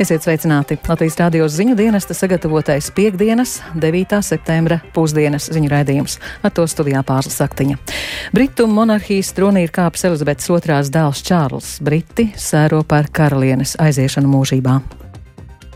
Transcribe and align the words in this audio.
Esiet 0.00 0.24
sveicināti! 0.24 0.78
Latvijas 0.88 1.18
rādio 1.20 1.44
ziņu 1.52 1.74
dienesta 1.76 2.14
sagatavotais 2.16 2.86
piekdienas, 2.96 3.58
9. 3.82 4.14
septembra 4.24 4.78
pusdienas 4.96 5.50
ziņu 5.52 5.68
raidījums. 5.68 6.14
Ar 6.40 6.54
to 6.56 6.64
studijā 6.64 7.02
pārslas 7.04 7.36
saktiņa. 7.42 7.76
Britu 8.32 8.64
monarhijas 8.64 9.34
tronī 9.36 9.66
ir 9.66 9.74
kāpis 9.76 10.06
Elizabetes 10.08 10.48
otrās 10.56 10.88
dēls 10.94 11.20
Čārls. 11.28 11.74
Briti 11.84 12.30
sēro 12.32 12.80
par 12.88 13.12
karalienes 13.12 13.76
aiziešanu 13.76 14.32
mūžībā. 14.38 14.78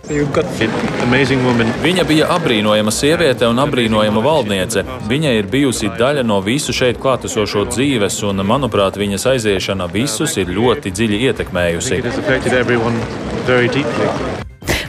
Viņa 0.04 2.02
bija 2.04 2.26
apbrīnojama 2.34 2.92
sieviete 2.92 3.46
un 3.48 3.60
apbrīnojama 3.62 4.20
valdniece. 4.24 4.82
Viņa 5.08 5.32
ir 5.38 5.48
bijusi 5.48 5.88
daļa 5.96 6.24
no 6.28 6.42
visu 6.44 6.74
šeit 6.76 7.00
klātesošo 7.00 7.64
dzīves, 7.70 8.18
un, 8.28 8.44
manuprāt, 8.44 8.98
viņas 9.00 9.24
aiziešana 9.32 9.88
visus 9.92 10.36
ir 10.36 10.52
ļoti 10.52 10.92
dziļi 10.92 11.22
ietekmējusi. 11.30 12.02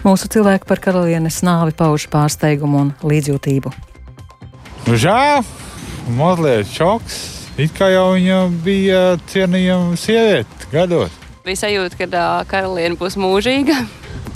Mūsu 0.05 0.31
cilvēki 0.35 0.67
par 0.67 0.83
karalienes 0.83 1.39
nāvi 1.47 1.71
pauž 1.79 2.09
pārsteigumu 2.11 2.83
un 2.83 2.93
līdzjūtību. 3.07 3.71
Žēl, 4.91 5.47
mazliet 6.19 6.67
šoks. 6.75 7.21
It 7.55 7.71
kā 7.71 7.87
jau 7.93 8.09
viņa 8.17 8.45
bija 8.65 9.03
cienījama 9.31 9.95
sieviete 9.95 10.73
gados. 10.75 11.21
Bija 11.47 11.63
sajūta, 11.63 12.03
ka 12.03 12.25
karaliene 12.51 12.99
būs 12.99 13.15
mūžīga. 13.15 13.85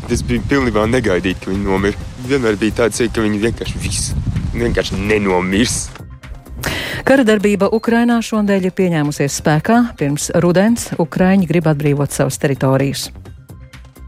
Tas 0.10 0.24
bija 0.26 0.42
pilnībā 0.50 0.88
negaidīti, 0.90 1.44
ka 1.44 1.52
viņi 1.52 1.68
nomira. 1.68 2.10
Vienmēr 2.26 2.58
bija 2.58 2.82
tāds, 2.84 3.02
ka 3.14 3.22
viņi 3.22 3.44
vienkārši 3.44 3.82
visu 3.84 4.18
vienkārši 4.58 4.98
nenomirs. 5.06 5.88
Kara 7.08 7.24
darbība 7.26 7.70
Ukrainā 7.74 8.20
šodien 8.26 8.66
ir 8.66 8.74
pieņēmusies 8.76 9.40
spēkā. 9.40 9.80
Pirms 9.98 10.30
rudens 10.44 10.90
Ukraiņi 11.00 11.48
grib 11.50 11.70
atbrīvot 11.72 12.14
savas 12.14 12.38
teritorijas. 12.42 13.08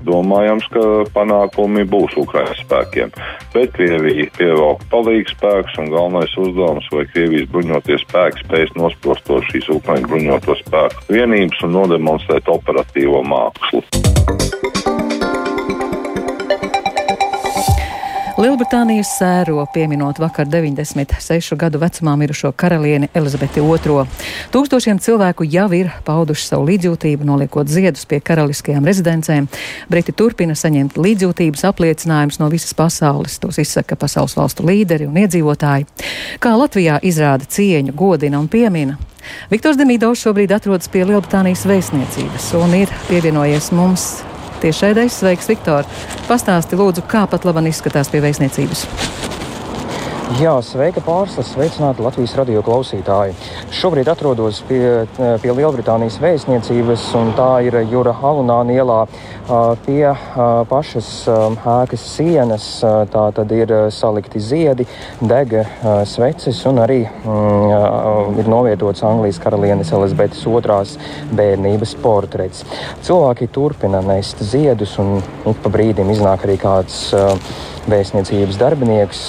Domājams, 0.02 0.66
ka 0.74 0.84
panākumi 1.14 1.84
būs 1.86 2.16
Ukraiņas 2.18 2.64
spēkiem, 2.64 3.12
bet 3.54 3.76
Krievija 3.76 4.26
pievelk 4.34 4.82
palīdzību 4.90 5.36
spēkus 5.36 5.78
un 5.84 5.92
galvenais 5.94 6.34
uzdevums, 6.42 6.90
vai 6.90 7.06
Krievijas 7.14 7.52
bruņoties 7.54 8.08
spēki 8.08 8.42
spēs 8.48 8.74
nosprostot 8.82 9.46
šīs 9.54 9.70
Ukraiņu 9.78 10.10
bruņoto 10.10 10.58
spēku 10.64 11.06
vienības 11.14 11.62
un 11.68 11.78
nodemonstrēt 11.78 12.50
operatīvo 12.50 13.22
mākslu. 13.30 13.86
Lielbritānijas 18.42 19.20
sēro 19.20 19.62
pieminot 19.70 20.18
vakar 20.18 20.48
96 20.50 21.54
gadu 21.62 21.78
vecumā 21.78 22.16
mirušo 22.18 22.50
karalieni 22.58 23.12
Elizabeti 23.14 23.62
II. 23.62 24.06
Tūkstošiem 24.50 24.98
cilvēku 24.98 25.46
jau 25.46 25.68
ir 25.78 25.92
pauduši 26.08 26.48
savu 26.48 26.66
līdzjūtību, 26.72 27.28
noliekot 27.28 27.70
ziedus 27.70 28.08
pie 28.10 28.18
karaliskajām 28.26 28.88
rezidencēm. 28.90 29.46
Briti 29.94 30.16
turpina 30.18 30.56
saņemt 30.58 30.98
līdzjūtības 30.98 31.68
apliecinājumus 31.70 32.42
no 32.42 32.50
visas 32.50 32.74
pasaules. 32.74 33.38
Tos 33.44 33.62
izsaka 33.62 34.00
pasaules 34.00 34.34
valstu 34.40 34.66
līderi 34.66 35.06
un 35.06 35.22
iedzīvotāji. 35.22 35.86
Kā 36.42 36.56
Latvijā 36.58 36.98
izrāda 37.06 37.46
cieņu, 37.46 37.94
godina 37.94 38.42
un 38.42 38.50
piemina. 38.50 38.98
Viktors 39.54 39.78
Demidovs 39.78 40.26
šobrīd 40.26 40.58
atrodas 40.58 40.90
pie 40.90 41.06
Lielbritānijas 41.06 41.68
vēstniecības 41.70 42.52
un 42.58 42.78
ir 42.82 43.00
pievienojies 43.06 43.70
mums 43.78 44.10
Tiešraidēs 44.62 45.16
sveiks, 45.24 45.48
Viktor! 45.50 45.88
Pastāsti 46.30 46.78
lūdzu, 46.78 47.02
kā 47.10 47.26
pat 47.30 47.48
labam 47.50 47.66
izskatās 47.72 48.12
pie 48.14 48.22
vēstniecības. 48.22 48.86
Jā, 50.40 50.54
sveika 50.64 51.02
pārslas, 51.04 51.50
sveicināti 51.52 52.04
Latvijas 52.06 52.38
radio 52.40 52.62
klausītāji. 52.64 53.34
Šobrīd 53.76 54.08
atrodos 54.08 54.62
pie, 54.64 55.04
pie 55.18 55.56
Lielbritānijas 55.58 56.22
vēstniecības, 56.24 57.04
un 57.20 57.34
tā 57.36 57.48
ir 57.68 57.76
Jūra 57.92 58.14
Halunāna 58.16 58.78
ielā 58.78 59.00
pie 59.84 60.06
pašas 60.70 61.10
ēkas 61.28 62.06
sienas. 62.14 62.68
Tā 63.12 63.26
tad 63.36 63.52
ir 63.52 63.74
salikti 63.92 64.40
ziedi, 64.40 64.86
dega 65.20 65.66
sveces 66.08 66.62
un 66.70 66.80
arī 66.86 67.02
mm, 67.10 68.40
ir 68.40 68.52
novietots 68.52 69.04
Anglijas 69.08 69.42
karalienes 69.44 69.92
Elizabetes 69.92 70.46
otrās 70.48 70.96
bērnības 71.36 71.98
portrets. 72.06 72.64
Cilvēki 73.04 73.52
turpina 73.52 74.00
nest 74.06 74.40
ziedus, 74.48 74.96
un 75.04 75.18
ik 75.20 75.60
pa 75.66 75.74
brīdim 75.76 76.16
iznāk 76.16 76.48
arī 76.48 76.56
kāds 76.62 77.12
vēstniecības 77.90 78.60
darbinieks 78.62 79.22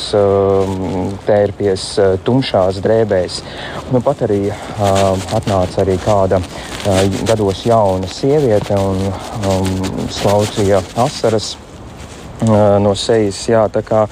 tērpies 1.27 1.87
tumšās 2.27 2.81
drēbēs. 2.85 3.41
Nu, 3.93 4.03
pat 4.05 4.25
arī 4.27 4.45
atnāca 5.33 5.83
arī 5.85 5.97
kāda 6.05 6.43
gados 7.29 7.65
jauna 7.67 8.11
sieviete 8.11 8.77
un 8.77 9.03
um, 9.09 9.69
slaucīja 10.13 10.83
asaras 11.01 11.55
no 12.83 12.95
sejas. 12.99 13.39
Jā, 13.49 13.65
kā, 13.87 14.05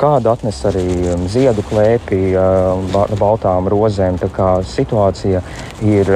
kāda 0.00 0.34
atnes 0.36 0.60
arī 0.68 0.86
ziedu 1.32 1.64
klēpī 1.66 2.20
baltām 3.18 3.68
rozēm. 3.72 4.20
Situācija 4.72 5.42
ir 5.82 6.10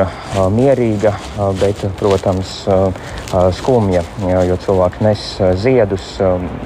mierīga, 0.54 1.14
bet, 1.60 1.84
protams, 2.00 2.58
skumja, 3.58 4.04
jo 4.48 4.58
cilvēki 4.66 5.06
nes 5.06 5.26
ziedus, 5.62 6.10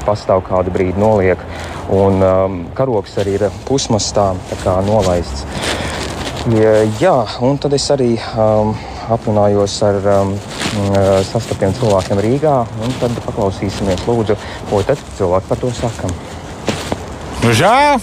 pastāv 0.07 0.45
kādu 0.49 0.75
brīdi 0.75 1.01
noliek, 1.01 1.43
un 1.95 2.25
karoks 2.77 3.19
arī 3.23 3.39
ir 3.41 3.49
pusmastā 3.69 4.33
nolaists. 4.87 5.47
Jā, 7.01 7.17
un 7.45 7.59
tad 7.61 7.75
es 7.77 7.85
arī 7.93 8.15
um, 8.33 8.71
aprunājos 9.15 9.75
ar 9.87 9.99
um, 10.21 10.35
sastaptiem 11.27 11.75
cilvēkiem 11.79 12.23
Rīgā, 12.25 12.55
un 12.85 12.95
tad 13.01 13.17
paklausīsimies, 13.27 14.05
lūdzu, 14.07 14.37
ko 14.71 14.83
tad 14.87 15.03
cilvēki 15.19 15.51
par 15.51 15.63
to 15.63 15.73
saka. 15.77 16.11
Nu, 17.41 17.55
žēl, 17.57 18.01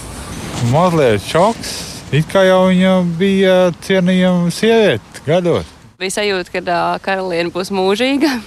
mazliet 0.72 1.24
šoks. 1.24 1.74
It 2.08 2.24
kā 2.32 2.40
jau 2.46 2.62
viņa 2.70 2.92
bija 3.18 3.56
cienījama 3.84 4.48
sieviete 4.54 5.24
gados. 5.26 5.68
Bija 6.00 6.14
sajūta, 6.20 6.54
ka 6.54 6.62
uh, 6.64 7.00
karaliene 7.04 7.52
būs 7.52 7.72
mūžīga. 7.74 8.38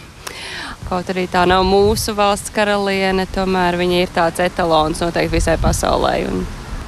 Kaut 0.90 1.08
arī 1.14 1.28
tā 1.32 1.46
nav 1.48 1.62
mūsu 1.64 2.16
valsts 2.18 2.52
karaliene, 2.52 3.28
tomēr 3.32 3.78
viņa 3.80 4.02
ir 4.02 4.10
tāds 4.12 4.42
etalons 4.44 5.00
noteikti 5.04 5.38
visai 5.38 5.56
pasaulē. 5.62 6.16
Un 6.28 6.42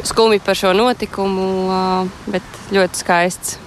skumji 0.04 0.42
par 0.44 0.58
šo 0.60 0.74
notikumu, 0.76 1.78
bet 2.28 2.58
ļoti 2.74 3.00
skaists 3.00 3.60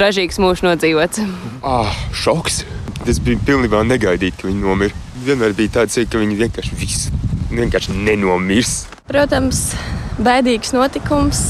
ražīgs 0.00 0.40
mūžs 0.42 0.64
nodzīvots. 0.66 1.22
Ah, 1.62 1.92
šoks! 2.14 2.62
Tas 3.04 3.20
bija 3.20 3.40
pilnībā 3.46 3.82
negaidīti, 3.86 4.38
ka 4.40 4.48
viņi 4.48 4.64
nomira. 4.64 5.04
Vienmēr 5.24 5.54
bija 5.56 5.80
tāds, 5.80 5.98
ka 6.10 6.20
viņi 6.20 6.40
vienkārši 6.40 6.80
visu 6.80 7.24
vienkārši 7.54 7.94
nenomirs. 8.04 8.84
Protams, 9.08 9.68
bēdīgs 10.22 10.74
notikums. 10.74 11.44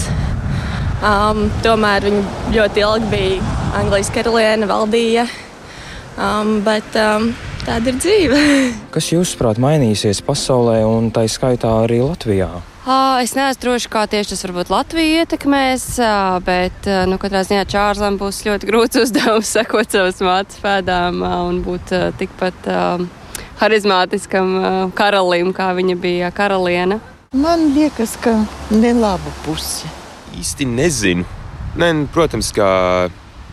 Um, 1.05 1.49
tomēr 1.65 2.07
viņi 2.07 2.23
ļoti 2.55 2.85
ilgi 2.85 3.11
bija 3.13 3.57
Anglijas 3.77 4.11
karaliene, 4.15 4.69
valdīja. 4.71 5.27
Um, 6.15 6.61
bet 6.65 6.95
um, 7.01 7.33
tāda 7.65 7.91
ir 7.91 7.99
dzīve. 7.99 8.43
Kas 8.95 9.11
jūsuprāt 9.13 9.61
mainīsies 9.63 10.23
pasaulē 10.25 10.81
un 10.89 11.11
tā 11.15 11.27
skaitā 11.31 11.73
arī 11.85 12.01
Latvijā? 12.05 12.53
Es 12.85 13.33
neesmu 13.33 13.63
droši, 13.63 13.89
kā 13.89 14.03
tieši 14.13 14.35
tas 14.35 14.43
varbūt 14.45 14.69
Latviju 14.69 15.23
ietekmēs, 15.23 15.87
bet 16.45 16.89
nu, 17.09 17.17
katrā 17.23 17.41
ziņā 17.49 17.63
Čārlim 17.73 18.19
būs 18.21 18.43
ļoti 18.45 18.69
grūts 18.69 19.01
uzdevums 19.07 19.53
sekot 19.57 19.89
savas 19.89 20.21
mātes 20.21 20.61
pēdām 20.61 21.23
un 21.25 21.63
būt 21.65 21.95
tikpat 22.21 22.69
harizmātiskam 23.63 24.93
karalim, 24.99 25.55
kā 25.57 25.71
viņa 25.79 25.97
bija 26.03 26.29
karaliene. 26.37 27.01
Man 27.33 27.71
liekas, 27.73 28.19
ka 28.21 28.37
nelaba 28.71 29.33
puse. 29.47 29.89
Īsti 30.37 30.69
nezinu. 30.69 31.25
Ne, 31.81 31.89
nu, 31.97 32.07
protams, 32.13 32.53
ka 32.55 33.09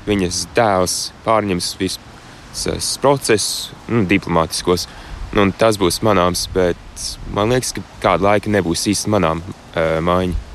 viņas 0.06 0.44
tēls 0.58 0.98
pārņems 1.24 1.72
visus 1.80 2.92
procesus, 3.02 3.72
nu, 3.88 4.04
diplomātiskos. 4.12 4.90
Nu, 5.32 5.46
tas 5.56 5.78
būs 5.80 6.02
manāms, 6.04 6.46
bet 6.52 7.10
man 7.32 7.54
liekas, 7.54 7.72
ka 7.78 7.84
kādu 8.04 8.28
laiku 8.28 8.52
nebūs 8.52 8.88
īsti 8.92 9.12
manām 9.14 9.44
uh, 9.46 10.00
mājiņa. 10.04 10.48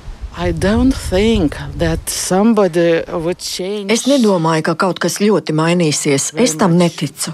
Es 3.88 4.04
nedomāju, 4.04 4.66
ka 4.68 4.74
kaut 4.84 5.00
kas 5.00 5.16
ļoti 5.22 5.54
mainīsies. 5.56 6.34
Es 6.36 6.58
tam 6.60 6.76
neticu. 6.76 7.32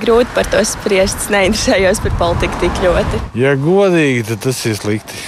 Grūti 0.00 0.32
par 0.32 0.48
to 0.48 0.62
spriest. 0.64 1.26
Es 1.26 1.28
neinteresējos 1.32 2.00
par 2.06 2.16
politiku 2.22 2.62
tik 2.64 2.80
ļoti. 2.80 3.20
Ja 3.36 3.52
godīgi, 3.60 4.24
tad 4.30 4.46
tas 4.48 4.62
ir 4.64 4.80
slikti. 4.80 5.20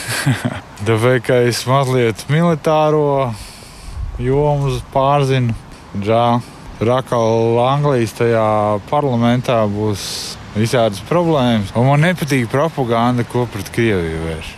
Tāpēc, 0.89 1.23
ka 1.29 1.43
es 1.44 1.61
mazliet 1.69 2.25
militāro 2.33 3.35
jomu 4.17 4.73
pārzinu, 4.97 5.53
žēl. 6.01 6.41
Rakala 6.79 7.65
Anglijas 7.73 8.15
tajā 8.15 8.79
parlamentā 8.87 9.65
būs 9.67 10.37
visādas 10.55 11.03
problēmas. 11.11 11.75
Un 11.75 11.91
man 11.91 12.07
nepatīk 12.07 12.47
propaganda, 12.53 13.27
ko 13.27 13.49
pret 13.51 13.73
Krieviju 13.75 14.23
vērš. 14.29 14.55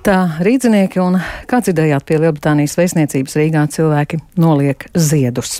Tā 0.00 0.16
rīdzinieki 0.40 0.96
un, 1.02 1.18
kā 1.44 1.58
dzirdējāt, 1.60 2.06
pie 2.08 2.16
Lielbritānijas 2.22 2.72
vēstniecības 2.78 3.34
Rīgā 3.36 3.66
cilvēki 3.68 4.16
noliek 4.40 4.86
ziedus. 4.96 5.58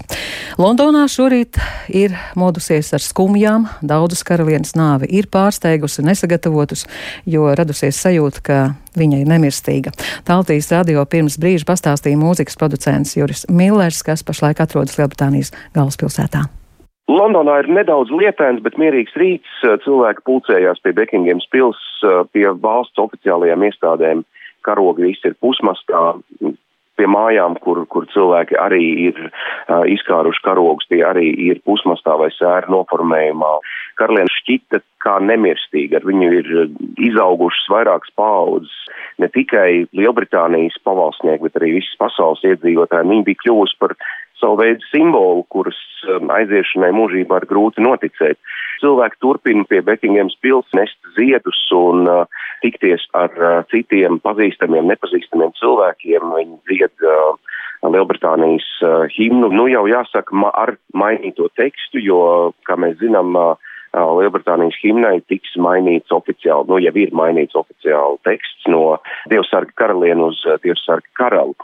Londonā 0.56 1.02
šorīt 1.12 1.58
ir 1.92 2.14
modusies 2.40 2.88
ar 2.96 3.04
skumjām, 3.04 3.66
daudzus 3.84 4.25
karalienes 4.25 4.72
nāvi 4.81 5.10
ir 5.20 5.28
pārsteigusi 5.28 6.06
nesagatavotus, 6.08 6.87
jo 7.28 7.50
radusies 7.52 8.00
sajūta, 8.00 8.44
ka 8.46 8.60
viņa 8.96 9.20
ir 9.20 9.28
nemirstīga. 9.28 9.92
Taltīs 10.25 10.70
radio 10.72 11.04
pirms 11.04 11.36
brīža 11.40 11.69
pastāstīja 11.69 12.20
mūzikas 12.20 12.56
producents 12.56 13.19
Juris 13.20 13.44
Millers, 13.52 14.00
kas 14.06 14.25
pašlaik 14.25 14.64
atrodas 14.64 14.96
Lielbritānijas 14.96 15.52
galvaspilsētā. 15.76 16.46
Londonā 17.10 17.56
ir 17.62 17.68
nedaudz 17.74 18.12
lietains, 18.14 18.62
bet 18.62 18.78
mierīgs 18.78 19.16
rīts. 19.18 19.54
Cilvēki 19.84 20.22
pulcējās 20.28 20.82
pie 20.84 20.94
Bekingēmas 20.94 21.48
pils, 21.50 21.80
pie 22.34 22.46
valsts 22.62 23.02
oficiālajām 23.02 23.66
iestādēm. 23.66 24.22
Karogi 24.66 25.08
visi 25.08 25.30
ir 25.30 25.38
pusmastā, 25.40 26.02
pie 27.00 27.08
mājām, 27.08 27.56
kur, 27.64 27.80
kur 27.88 28.04
cilvēki 28.12 28.58
arī 28.60 28.84
ir 29.08 29.18
uh, 29.24 29.86
izkāruši 29.88 30.44
karogus, 30.44 30.88
tie 30.92 31.00
arī 31.06 31.30
ir 31.48 31.62
pusmastā 31.64 32.16
vai 32.20 32.28
sēra 32.36 32.68
noformējumā. 32.72 33.52
Karaliene 34.00 34.32
šķita 34.34 34.82
kā 35.00 35.16
nemirstīga, 35.24 36.00
ar 36.00 36.08
viņu 36.08 36.30
ir 36.36 36.50
izaugušas 37.08 37.70
vairākas 37.72 38.12
paudzes, 38.20 38.74
ne 39.20 39.30
tikai 39.32 39.86
Lielbritānijas 39.96 40.76
pavalsnieki, 40.84 41.46
bet 41.48 41.56
arī 41.60 41.78
visas 41.78 41.96
pasaules 42.00 42.44
iedzīvotāji. 42.52 43.08
Viņa 43.14 43.28
bija 43.30 43.44
kļuvusi 43.46 43.80
par 43.80 43.96
savu 44.40 44.58
veidu 44.60 44.84
simbolu, 44.90 45.44
kuras 45.52 45.78
um, 46.08 46.31
aiziešanai 46.34 46.90
mūžībā 46.96 47.40
ir 47.40 47.48
grūti 47.50 47.84
noticēt. 47.84 48.40
Cilvēki 48.81 49.20
turpina 49.20 49.66
pie 49.69 49.82
Bekingēmas 49.84 50.37
pils 50.44 50.69
nest 50.76 50.96
ziedus 51.16 51.60
un 51.76 52.08
uh, 52.08 52.42
tikties 52.64 53.06
ar 53.19 53.34
uh, 53.37 53.56
citiem 53.72 54.20
pazīstamiem, 54.25 54.88
nepazīstamiem 54.90 55.52
cilvēkiem. 55.60 56.34
Viņi 56.37 56.60
dzied 56.70 57.06
uh, 57.06 57.37
Lielbritānijas 57.84 58.69
uh, 58.84 59.04
himnu, 59.12 59.52
nu 59.56 59.69
jau 59.72 59.87
jāsaka, 59.88 60.37
ma 60.37 60.52
ar 60.56 60.76
mainīto 60.96 61.48
tekstu, 61.60 62.00
jo, 62.04 62.22
kā 62.69 62.76
mēs 62.81 62.98
zinām, 63.04 63.36
uh, 63.36 63.70
Lielbritānijas 63.90 64.76
himnai 64.84 65.16
tiks 65.26 65.56
mainīts 65.58 66.12
oficiāli, 66.14 66.69
nu 66.70 66.78
jau 66.78 66.93
ir 66.94 67.10
mainīts 67.16 67.56
oficiāli 67.58 68.20
teksts 68.28 68.69
no 68.70 69.00
Dievsarga 69.32 69.75
karalienu 69.82 70.28
uz 70.31 70.44
Dievsarga 70.62 71.10
karalu. 71.19 71.56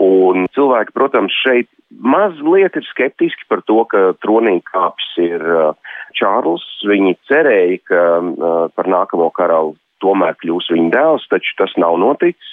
Un 0.00 0.48
cilvēki, 0.56 0.94
protams, 0.96 1.34
šeit 1.44 1.68
mazliet 2.02 2.74
ir 2.74 2.86
skeptiski 2.88 3.46
par 3.48 3.62
to, 3.68 3.84
ka 3.90 4.12
tronī 4.24 4.58
kāps 4.66 5.06
ir 5.22 5.42
uh, 5.44 5.94
Čārls. 6.18 6.64
Viņi 6.88 7.14
cerēja, 7.30 7.80
ka 7.86 8.02
uh, 8.18 8.52
par 8.74 8.90
nākamo 8.90 9.30
karalu 9.34 9.76
tomēr 10.02 10.34
kļūs 10.42 10.68
viņa 10.74 10.90
dēls, 10.92 11.28
taču 11.30 11.54
tas 11.60 11.72
nav 11.80 11.96
noticis. 12.02 12.50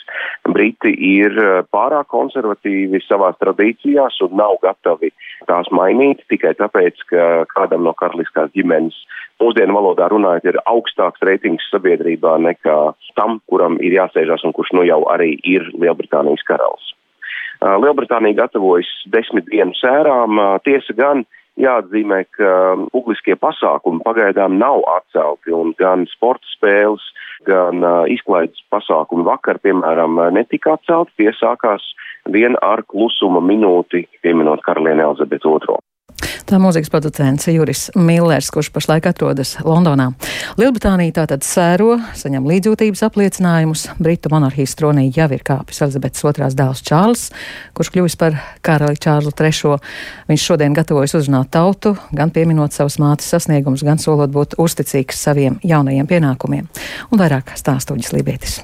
Briti 0.54 0.94
ir 0.94 1.34
uh, 1.42 1.64
pārāk 1.74 2.12
konservatīvi 2.14 3.02
savās 3.08 3.40
tradīcijās 3.42 4.22
un 4.28 4.38
nav 4.40 4.60
gatavi 4.64 5.12
tās 5.50 5.72
mainīt 5.74 6.22
tikai 6.32 6.54
tāpēc, 6.62 7.02
ka 7.10 7.28
kādam 7.56 7.88
no 7.88 7.96
karaliskās 7.98 8.54
ģimenes 8.56 8.96
mūsdienu 9.42 9.74
valodā 9.74 10.08
runājot 10.12 10.48
ir 10.52 10.62
augstāks 10.70 11.24
reitings 11.26 11.66
sabiedrībā 11.74 12.38
nekā 12.46 12.78
tam, 13.18 13.40
kuram 13.50 13.80
ir 13.82 13.98
jāsēžās 13.98 14.46
un 14.46 14.54
kurš 14.56 14.76
nu 14.78 14.86
jau 14.88 15.02
arī 15.12 15.34
ir 15.42 15.66
Lielbritānijas 15.74 16.46
karalis. 16.48 16.91
Lielbritānija 17.62 18.40
gatavojas 18.46 18.90
desmit 19.14 19.46
dienu 19.52 19.76
sērām. 19.78 20.40
Tiesa 20.66 20.96
gan 20.98 21.26
jāatzīmē, 21.62 22.24
ka 22.34 22.54
publiskie 22.94 23.36
pasākumi 23.38 24.02
pagaidām 24.06 24.58
nav 24.58 24.82
atcelti 24.96 25.54
un 25.54 25.76
gan 25.78 26.08
sporta 26.10 26.48
spēles, 26.56 27.04
gan 27.46 27.86
izklaides 28.10 28.64
pasākumi 28.74 29.28
vakar, 29.28 29.62
piemēram, 29.62 30.18
netika 30.34 30.78
atcelti. 30.78 31.14
Tie 31.22 31.36
sākās 31.38 31.86
vien 32.34 32.58
ar 32.66 32.86
klusuma 32.90 33.44
minūti 33.46 34.08
pieminot 34.26 34.66
karalieni 34.66 35.06
Elizabeti 35.06 35.50
II. 35.50 35.78
Tā 36.48 36.58
mūzikas 36.62 36.90
producents 36.92 37.48
Juris 37.52 37.86
Millers, 37.96 38.50
kurš 38.54 38.72
pašlaik 38.74 39.08
atrodas 39.12 39.54
Londonā. 39.66 40.10
Lielbritānija 40.60 41.22
tātad 41.22 41.46
sēro, 41.46 41.96
saņem 42.18 42.48
līdzjūtības 42.50 43.04
apliecinājumus. 43.08 43.86
Britu 44.02 44.32
monarhijas 44.34 44.76
tronī 44.80 45.08
jau 45.16 45.30
ir 45.32 45.46
kāpis 45.48 45.84
Elizabetes 45.86 46.26
otrās 46.28 46.58
dēls 46.58 46.84
Čārls, 46.88 47.28
kurš 47.78 47.94
kļuvis 47.94 48.18
par 48.20 48.40
karali 48.66 49.00
Čārlu 49.02 49.34
III. 49.36 49.78
Viņš 50.32 50.50
šodien 50.52 50.76
gatavojas 50.78 51.16
uzrunāt 51.22 51.54
tautu, 51.54 51.96
gan 52.16 52.34
pieminot 52.34 52.76
savas 52.76 53.00
mātes 53.02 53.32
sasniegumus, 53.32 53.86
gan 53.88 54.02
solot 54.02 54.34
būt 54.34 54.58
uzticīgs 54.62 55.24
saviem 55.30 55.62
jaunajiem 55.64 56.10
pienākumiem. 56.10 56.70
Un 57.12 57.22
vairāk 57.22 57.56
stāstuģis 57.60 58.16
Lībietis. 58.18 58.62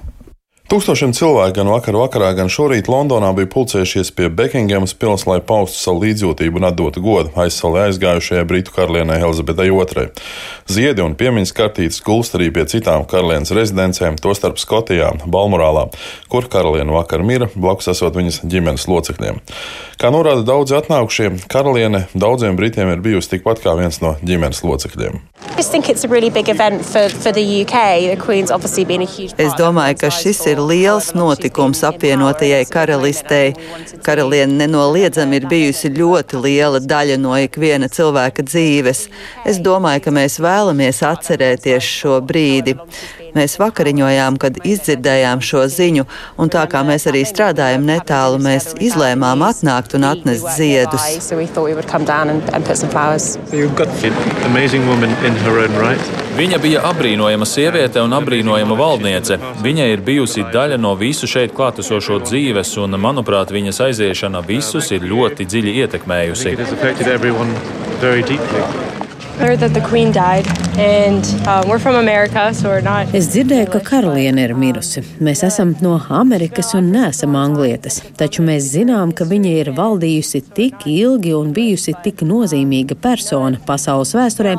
Tūkstošiem 0.68 1.14
cilvēku 1.16 1.62
gan 1.62 1.70
vakar 1.72 1.96
vakarā, 1.96 2.34
gan 2.36 2.50
šorīt 2.52 2.90
Londonā 2.92 3.30
bija 3.38 3.48
pulcējušies 3.54 4.10
pie 4.18 4.28
Bekingemas 4.28 4.92
pils, 5.00 5.24
lai 5.24 5.38
paustu 5.40 5.80
savu 5.80 6.02
līdzjūtību 6.02 6.60
un 6.60 6.68
atdotu 6.68 7.00
godu 7.06 7.32
aizsalē 7.40 7.86
aizgājušajai 7.86 8.44
britu 8.50 8.74
karalienei 8.76 9.22
Elizabetei 9.24 9.72
II. 9.72 10.10
Ziedi 10.68 11.06
un 11.06 11.16
piemiņas 11.16 11.56
kartītes 11.56 12.02
gulst 12.04 12.36
arī 12.36 12.50
pie 12.52 12.66
citām 12.68 13.08
karalienes 13.08 13.54
rezidencēm, 13.56 14.20
tostarp 14.20 14.60
Skotijā, 14.60 15.14
Balmorālā, 15.24 15.86
kur 16.28 16.52
karaliene 16.52 16.92
vakar 16.98 17.24
mira, 17.24 17.48
blakus 17.56 17.88
esot 17.96 18.20
viņas 18.20 18.42
ģimenes 18.44 18.90
locekļiem. 18.92 19.40
Kā 19.98 20.12
norāda 20.12 20.44
daudzi 20.52 20.76
atnākušie, 20.82 21.32
karaliene 21.48 22.10
daudziem 22.12 22.60
britiem 22.60 22.92
ir 22.92 23.00
bijusi 23.08 23.38
tikpat 23.38 23.64
kā 23.64 23.72
viens 23.80 24.04
no 24.04 24.18
ģimenes 24.20 24.60
locekļiem. 24.68 25.24
Es 29.42 29.56
domāju, 29.58 29.98
ka 30.04 30.12
šis 30.14 30.44
ir 30.52 30.57
liels 30.60 31.12
notikums 31.18 31.84
apvienotajai 31.88 32.64
karalistei. 32.72 33.54
Karaliene 34.06 34.64
nenoliedzami 34.64 35.42
ir 35.42 35.48
bijusi 35.52 35.92
ļoti 35.96 36.42
liela 36.44 36.82
daļa 36.84 37.20
no 37.22 37.36
ikviena 37.40 37.90
cilvēka 37.92 38.46
dzīves. 38.48 39.06
Es 39.46 39.62
domāju, 39.64 40.06
ka 40.08 40.16
mēs 40.20 40.40
vēlamies 40.44 41.04
atcerēties 41.06 41.94
šo 42.00 42.20
brīdi. 42.26 42.78
Mēs 43.38 43.58
vakariņojām, 43.62 44.38
kad 44.42 44.58
izdzirdējām 44.66 45.42
šo 45.46 45.68
ziņu, 45.70 46.08
un 46.42 46.50
tā 46.54 46.64
kā 46.72 46.82
mēs 46.88 47.06
arī 47.10 47.22
strādājam 47.28 47.86
netālu, 47.86 48.40
mēs 48.42 48.72
izlēmām 48.82 49.44
atnākt 49.46 49.94
un 49.98 50.08
atnest 50.10 50.48
ziedus. 50.58 51.04
Viņa 56.38 56.58
bija 56.62 56.82
apbrīnojama 56.86 57.46
sieviete 57.50 58.02
un 58.02 58.14
apbrīnojama 58.18 58.76
valdniece. 58.78 59.40
Viņa 59.64 59.88
ir 59.94 60.04
bijusi 60.06 60.46
daļa 60.54 60.78
no 60.82 60.96
visu 60.98 61.30
šeit 61.30 61.54
klātesošo 61.58 62.20
dzīves, 62.26 62.76
un, 62.84 62.98
manuprāt, 63.02 63.54
viņas 63.54 63.82
aiziešana 63.90 64.44
visus 64.46 64.92
ir 64.94 65.06
ļoti 65.06 65.50
dziļi 65.50 65.78
ietekmējusi. 65.86 66.58
Es 73.14 73.28
dzirdēju, 73.30 73.68
ka 73.76 73.82
karaliene 73.86 74.48
ir 74.48 74.54
mirusi. 74.58 75.04
Mēs 75.22 75.44
esam 75.46 75.76
no 75.84 75.92
Amerikas 76.10 76.74
un 76.78 76.90
neesam 76.94 77.38
anglietes, 77.38 78.00
taču 78.18 78.42
mēs 78.48 78.72
zinām, 78.74 79.14
ka 79.14 79.28
viņa 79.30 79.52
ir 79.60 79.70
valdījusi 79.78 80.42
tik 80.58 80.88
ilgi 80.90 81.36
un 81.38 81.54
bijusi 81.54 81.94
tik 82.06 82.26
nozīmīga 82.26 82.98
persona 83.04 83.62
pasaules 83.68 84.16
vēsturē, 84.18 84.56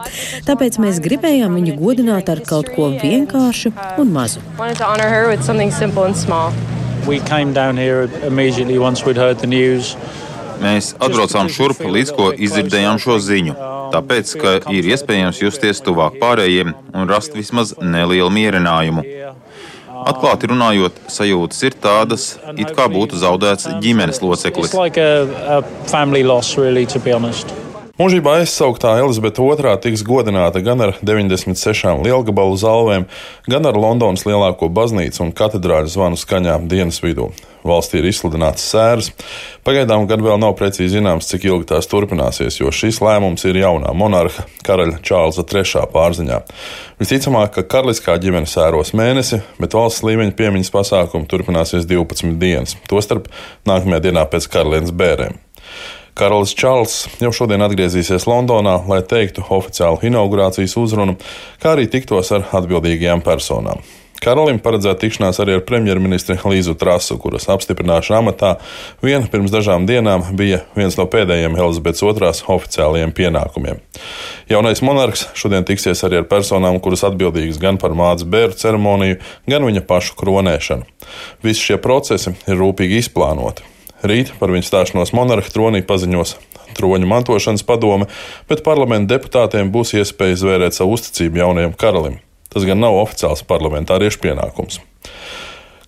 tāpēc 0.46 0.78
mēs 0.84 1.02
gribējām 1.02 1.58
viņu 1.58 1.74
godināt 1.82 2.30
ar 2.30 2.44
kaut 2.46 2.70
ko 2.76 2.92
vienkāršu 3.02 3.74
un 3.98 4.14
mazu. 4.14 4.38
We 7.08 7.20
came 7.20 7.52
down 7.52 7.76
here 7.76 8.08
immediately 8.26 8.78
once 8.78 9.04
we'd 9.04 9.16
heard 9.16 9.38
the 9.38 9.46
news. 9.46 9.96
Mēs 10.62 10.94
atbraucām 10.98 11.50
šurp, 11.52 11.82
līdz 11.86 12.14
ko 12.16 12.30
izdzirdējām 12.34 12.98
šo 13.02 13.18
ziņu. 13.22 13.54
Tāpēc, 13.94 14.32
ka 14.42 14.54
ir 14.74 14.88
iespējams 14.92 15.40
justies 15.42 15.80
tuvāk 15.84 16.18
pārējiem 16.20 16.74
un 16.92 17.08
rast 17.10 17.36
vismaz 17.36 17.74
nelielu 17.80 18.30
mierinājumu. 18.34 19.04
Atklāti 20.08 20.48
runājot, 20.50 20.98
sajūtas 21.10 21.64
ir 21.66 21.76
tādas, 21.82 22.26
it 22.56 22.70
kā 22.76 22.86
būtu 22.92 23.18
zaudēts 23.18 23.66
ģimenes 23.82 24.22
loceklis. 24.22 24.74
Mūžībā 27.98 28.36
aizsauktā 28.38 28.92
Elizabete 29.02 29.42
II 29.42 29.72
tiks 29.82 30.04
godināta 30.06 30.60
gan 30.62 30.78
ar 30.84 30.92
96 31.02 32.04
lielgabalu 32.04 32.54
zālēm, 32.54 33.08
gan 33.50 33.66
ar 33.66 33.74
Londonas 33.74 34.22
lielāko 34.22 34.68
baznīcu 34.70 35.24
un 35.24 35.32
katedrāļu 35.34 35.90
zvanu 35.90 36.20
skaņām 36.20 36.68
dienas 36.70 37.02
vidū. 37.02 37.32
Valstī 37.66 37.98
ir 37.98 38.06
izsludināts 38.06 38.68
sēras. 38.70 39.08
Pagaidām 39.66 40.06
gan 40.06 40.22
vēl 40.22 40.38
nav 40.38 40.54
precīzi 40.60 41.00
zināms, 41.00 41.26
cik 41.26 41.48
ilgi 41.50 41.66
tās 41.72 41.90
turpināsies, 41.90 42.60
jo 42.60 42.70
šis 42.70 43.02
lēmums 43.02 43.42
ir 43.50 43.58
jaunā 43.64 43.90
monarha, 43.98 44.46
karaļa 44.62 45.02
Čārlza 45.02 45.42
III 45.42 45.88
pārziņā. 45.90 46.40
Visticamāk, 47.02 47.56
ka 47.58 47.66
karaliskā 47.66 48.14
ģimene 48.22 48.46
sēros 48.46 48.94
mēnesi, 48.94 49.42
bet 49.58 49.74
valsts 49.74 50.06
līmeņa 50.06 50.38
piemiņas 50.38 50.70
pasākumi 50.78 51.26
turpināsies 51.26 51.90
12 51.90 52.38
dienas, 52.38 52.78
tostarp 52.86 53.26
nākamajā 53.66 54.06
dienā 54.06 54.28
pēc 54.30 54.46
karalienes 54.54 54.94
bērēm. 54.94 55.42
Karalis 56.18 56.50
Čārls 56.58 56.94
jau 57.22 57.30
šodien 57.30 57.62
atgriezīsies 57.62 58.24
Londonā, 58.26 58.80
lai 58.90 59.04
teiktu 59.06 59.44
oficiālu 59.54 60.00
inaugurācijas 60.08 60.74
uzrunu, 60.80 61.14
kā 61.62 61.76
arī 61.76 61.86
tiktos 61.92 62.32
ar 62.34 62.48
atbildīgajām 62.58 63.22
personām. 63.22 63.84
Karalim 64.18 64.58
paredzēta 64.58 65.04
tikšanās 65.04 65.38
arī 65.44 65.54
ar 65.54 65.62
premjerministri 65.62 66.34
Līzu 66.42 66.74
Trasu, 66.74 67.20
kuras 67.22 67.46
apstiprināšana 67.54 68.18
amatā 68.18 68.50
viena 69.04 69.30
pirms 69.30 69.54
dažām 69.54 69.86
dienām 69.86 70.26
bija 70.34 70.64
viens 70.74 70.98
no 70.98 71.06
pēdējiem 71.06 71.54
Elizabetes 71.54 72.02
otrās 72.02 72.42
oficiālajiem 72.50 73.14
pienākumiem. 73.14 73.78
Jaunais 74.50 74.82
monarhs 74.82 75.28
šodien 75.38 75.70
tiksies 75.70 76.02
arī 76.02 76.24
ar 76.24 76.26
personām, 76.34 76.82
kuras 76.82 77.06
atbildīgas 77.06 77.62
gan 77.62 77.78
par 77.78 77.94
mātes 77.94 78.26
bērnu 78.26 78.58
ceremoniju, 78.58 79.22
gan 79.46 79.70
viņa 79.70 79.86
pašu 79.86 80.18
kronēšanu. 80.18 80.90
Visi 81.46 81.70
šie 81.70 81.78
procesi 81.78 82.34
ir 82.50 82.58
rūpīgi 82.58 83.04
izplānoti. 83.06 83.77
Rīt 84.06 84.30
par 84.38 84.52
viņu 84.54 84.66
stāšanos 84.68 85.10
monarha 85.16 85.50
tronī 85.50 85.82
paziņos 85.86 86.36
troņa 86.78 87.08
mantošanas 87.10 87.64
padome, 87.66 88.06
bet 88.50 88.62
parlamenta 88.66 89.16
deputātiem 89.16 89.72
būs 89.74 89.96
iespēja 89.98 90.36
izvērēt 90.36 90.76
savu 90.76 90.94
uzticību 90.94 91.42
jaunajam 91.42 91.74
karalim. 91.78 92.20
Tas 92.52 92.64
gan 92.68 92.80
nav 92.80 92.96
oficiāls 93.00 93.42
parlamentāriešu 93.48 94.22
pienākums. 94.22 94.78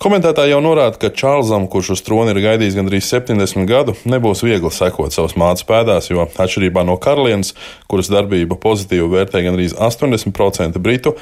Komentētāji 0.00 0.55
jau 0.55 0.62
norāda, 0.64 0.97
ka 0.97 1.11
Čārlzam, 1.12 1.67
kurš 1.69 1.90
uz 1.93 2.02
troni 2.05 2.33
ir 2.33 2.40
gaidījis 2.40 2.76
gandrīz 2.79 3.09
70 3.12 3.67
gadu, 3.69 3.95
nebūs 4.09 4.40
viegli 4.47 4.71
sekot 4.73 5.12
savas 5.12 5.37
mātes 5.37 5.67
pēdās, 5.69 6.09
jo 6.09 6.25
atšķirībā 6.25 6.87
no 6.88 6.97
karalienes, 6.97 7.52
kuras 7.85 8.09
darbību 8.09 8.57
pozitīvi 8.62 9.11
vērtē 9.12 9.45
gandrīz 9.45 9.76
80% 9.76 10.81
britu, 10.81 11.14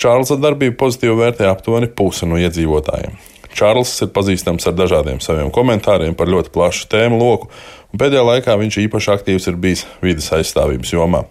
Čārlza 0.00 0.38
darbību 0.40 0.78
pozitīvi 0.80 1.18
vērtē 1.20 1.50
aptuveni 1.50 1.92
puse 1.92 2.24
no 2.24 2.40
iedzīvotājiem. 2.40 3.20
Čārlis 3.56 3.92
ir 4.04 4.12
pazīstams 4.14 4.66
ar 4.68 4.76
dažādiem 4.78 5.20
saviem 5.24 5.50
komentāriem 5.52 6.16
par 6.18 6.30
ļoti 6.32 6.52
plašu 6.54 6.88
tēmu 6.92 7.20
loku, 7.20 7.50
un 7.92 8.00
pēdējā 8.00 8.24
laikā 8.28 8.56
viņš 8.60 8.80
īpaši 8.86 9.12
aktīvs 9.16 9.50
ir 9.50 9.60
bijis 9.60 9.84
vidas 10.04 10.30
aizstāvības 10.38 10.94
jomā. 10.94 11.26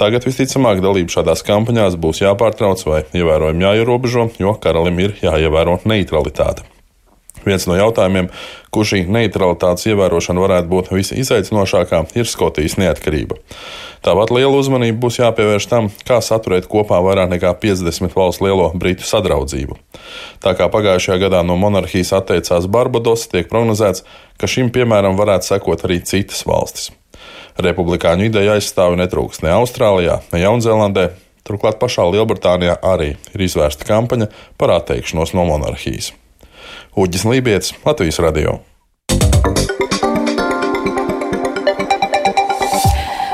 Tagad 0.00 0.24
visticamāk 0.26 0.80
dalība 0.82 1.12
šādās 1.12 1.44
kampaņās 1.46 1.98
būs 2.00 2.22
jāpārtrauc 2.24 2.82
vai 2.88 3.02
ievērojami 3.12 3.66
jāierobežo, 3.66 4.28
jo 4.40 4.54
karalim 4.62 4.98
ir 5.04 5.18
jāievēro 5.22 5.78
neutralitāte. 5.86 6.64
Viens 7.42 7.66
no 7.66 7.74
jautājumiem, 7.74 8.28
kur 8.74 8.86
šī 8.86 9.04
neutralitātes 9.10 9.88
ievērošana 9.90 10.42
varētu 10.42 10.70
būt 10.70 10.90
visizaicinošākā, 10.94 12.04
ir 12.18 12.28
Skotijas 12.28 12.78
neatkarība. 12.78 13.38
Tāpat 14.02 14.32
liela 14.34 14.58
uzmanība 14.58 14.98
būs 15.04 15.20
jāpievērš 15.20 15.68
tam, 15.70 15.88
kā 16.06 16.16
saturēt 16.24 16.66
kopā 16.70 16.98
vairāk 17.04 17.30
nekā 17.30 17.52
50 17.62 18.16
valstu 18.18 18.48
lielo 18.48 18.66
britu 18.74 19.06
sadraudzību. 19.06 19.76
Tā 20.42 20.56
kā 20.58 20.66
pagājušajā 20.72 21.20
gadā 21.22 21.44
no 21.46 21.54
monarhijas 21.60 22.10
atteicās 22.18 22.66
Barbados, 22.66 23.28
tiek 23.30 23.46
prognozēts, 23.52 24.02
ka 24.42 24.50
šim 24.50 24.72
piemēram 24.74 25.14
varētu 25.20 25.52
sekot 25.52 25.86
arī 25.86 26.00
citas 26.02 26.42
valstis. 26.48 26.90
Republikāņu 27.62 28.26
ideja 28.26 28.56
aizstāvi 28.56 28.98
netrūks 28.98 29.44
ne 29.44 29.54
Austrālijā, 29.54 30.18
ne 30.34 30.42
Jaunzēlandē. 30.42 31.06
Turklāt 31.46 31.78
pašā 31.78 32.06
Lielbritānijā 32.10 32.76
arī 32.86 33.14
ir 33.34 33.46
izvērsta 33.46 33.86
kampaņa 33.86 34.30
par 34.58 34.74
atteikšanos 34.78 35.34
no 35.38 35.46
monarhijas. 35.46 36.10
Uģis 36.98 37.26
Lībijams, 37.28 37.74
Latvijas 37.86 38.22
Radio. 38.22 38.58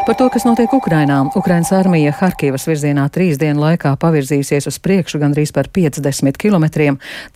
Par 0.08 0.16
to, 0.16 0.24
kas 0.32 0.46
notiek 0.48 0.72
Ukrainā. 0.72 1.18
Ukrainas 1.36 1.68
armija 1.76 2.14
Harkivas 2.16 2.62
virzienā 2.64 3.02
trīs 3.12 3.36
dienu 3.36 3.60
laikā 3.60 3.90
pavirzījusies 4.00 4.64
uz 4.70 4.78
priekšu 4.80 5.18
gandrīz 5.20 5.50
par 5.52 5.66
50 5.68 6.38
km. 6.40 6.64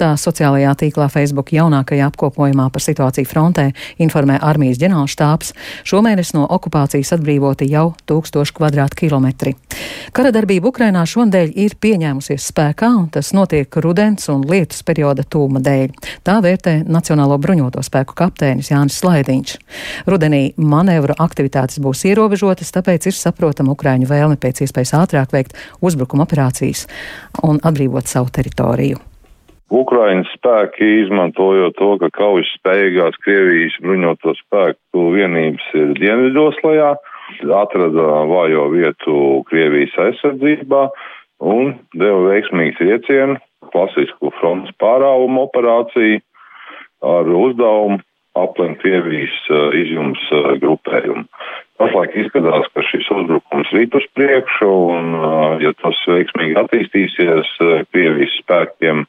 Tā 0.01 0.15
sociālajā 0.17 0.73
tīklā 0.81 1.11
Facebook 1.13 1.53
jaunākajā 1.53 2.07
apkopojumā 2.09 2.71
par 2.73 2.81
situāciju 2.81 3.29
frontē 3.29 3.67
informē 4.01 4.39
armijas 4.41 4.81
ģenerālštāps. 4.81 5.53
Šomēnes 5.85 6.33
no 6.33 6.47
okupācijas 6.49 7.13
atbrīvoti 7.19 7.69
jau 7.69 7.91
1000 8.09 8.97
km2. 8.97 9.53
Kara 10.17 10.33
darbība 10.33 10.73
Ukrainā 10.73 11.05
šodien 11.05 11.53
ir 11.53 11.77
pieņēmusies 11.77 12.49
spēkā, 12.55 12.89
un 13.03 13.11
tas 13.13 13.35
notiek 13.37 13.69
rudens 13.85 14.33
un 14.33 14.49
lietus 14.49 14.81
perioda 14.81 15.29
tūma 15.29 15.61
dēļ. 15.61 15.93
Tā 16.25 16.41
vērtē 16.41 16.79
Nacionālo 16.89 17.37
bruņoto 17.37 17.85
spēku 17.85 18.17
kapteinis 18.17 18.73
Jānis 18.73 18.97
Slaidiņš. 19.05 19.55
Rudenī 20.09 20.43
manevru 20.57 21.21
aktivitātes 21.21 21.77
būs 21.85 22.07
ierobežotas 22.09 22.62
citas, 22.63 22.75
tāpēc 22.77 23.09
ir 23.11 23.17
saprotama 23.17 23.75
Ukraiņu 23.75 24.09
vēlme 24.11 24.39
pēc 24.39 24.63
iespējas 24.63 24.95
ātrāk 24.95 25.33
veikt 25.35 25.57
uzbrukuma 25.83 26.27
operācijas 26.27 26.87
un 27.43 27.59
atbrīvot 27.63 28.07
savu 28.07 28.31
teritoriju. 28.31 29.01
Ukraiņas 29.73 30.29
spēki, 30.37 30.85
izmantojot 31.07 31.75
to, 31.79 31.97
ka 31.99 32.11
kaujas 32.13 32.51
spējīgās 32.59 33.17
Krievijas 33.25 33.79
bruņoto 33.81 34.35
spēku 34.37 35.07
vienības 35.15 35.65
ir 35.81 35.95
Dienvidoslajā, 35.97 36.91
atrada 37.57 38.09
vājo 38.29 38.67
vietu 38.75 39.17
Krievijas 39.49 39.97
aizsardzībā 39.97 40.85
un 41.41 41.73
deva 41.97 42.21
veiksmīgu 42.29 42.77
triecienu, 42.79 43.39
klasisku 43.73 44.31
frontes 44.37 44.77
pārāvumu 44.83 45.49
operāciju 45.49 46.21
ar 47.03 47.33
uzdevumu 47.33 48.03
aplenkt 48.37 48.81
Krievijas 48.85 49.35
uh, 49.49 49.73
izjums 49.77 50.21
uh, 50.33 50.53
grupējumu. 50.61 51.25
Pašlaik 51.83 52.13
izskatās, 52.15 52.69
ka 52.71 52.85
šis 52.87 53.09
uzbrukums 53.11 53.71
rīt 53.75 53.95
uz 53.99 54.05
priekšu, 54.15 54.69
un, 54.95 55.17
ja 55.65 55.73
tas 55.81 55.99
veiksmīgi 56.07 56.55
attīstīsies, 56.61 57.51
Krievijas 57.91 58.37
spēkiem 58.39 59.03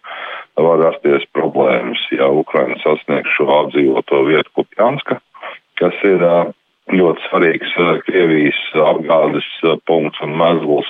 var 0.58 0.82
rasties 0.82 1.27
problēmas, 1.38 2.01
ja 2.18 2.32
Ukraina 2.34 2.80
sasniegs 2.82 3.36
šo 3.38 3.46
apdzīvoto 3.60 4.24
vietu 4.25 4.50
Kupjanska, 4.58 5.20
kas 5.82 6.01
ir 6.10 6.25
ļoti 6.98 7.27
svarīgs 7.27 7.77
Krievijas 8.08 8.65
apgādes 8.89 9.50
punkts 9.86 10.25
un 10.25 10.34
mezgls. 10.42 10.89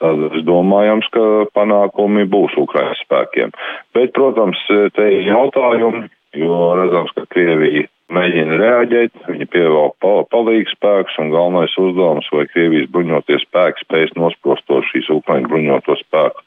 Tad 0.00 0.22
es 0.30 0.44
domājams, 0.46 1.10
ka 1.12 1.24
panākumi 1.52 2.24
būs 2.30 2.54
Ukrainas 2.56 3.02
spēkiem. 3.04 3.50
Bet, 3.92 4.14
protams, 4.16 4.62
te 4.96 5.08
ir 5.18 5.26
jautājumi, 5.28 6.06
jo 6.40 6.60
redzams, 6.78 7.12
ka 7.18 7.26
Krievija 7.34 7.84
mēģina 8.14 8.58
reaģēt, 8.60 9.22
viņi 9.28 9.46
pievelk 9.52 9.96
palīgu 10.32 10.72
spēkus 10.74 11.16
un 11.22 11.30
galvenais 11.34 11.74
uzdevums, 11.80 12.28
vai 12.34 12.46
Krievijas 12.50 12.90
bruņotie 12.92 13.38
spēki 13.44 13.84
spēs 13.84 14.12
nosprostot 14.18 14.86
šīs 14.90 15.10
Ukraiņu 15.14 15.50
bruņoto 15.50 15.96
spēku 16.02 16.44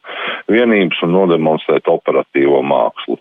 vienības 0.52 1.02
un 1.06 1.16
nodemonstrēt 1.16 1.90
operatīvo 1.92 2.62
mākslu. 2.68 3.18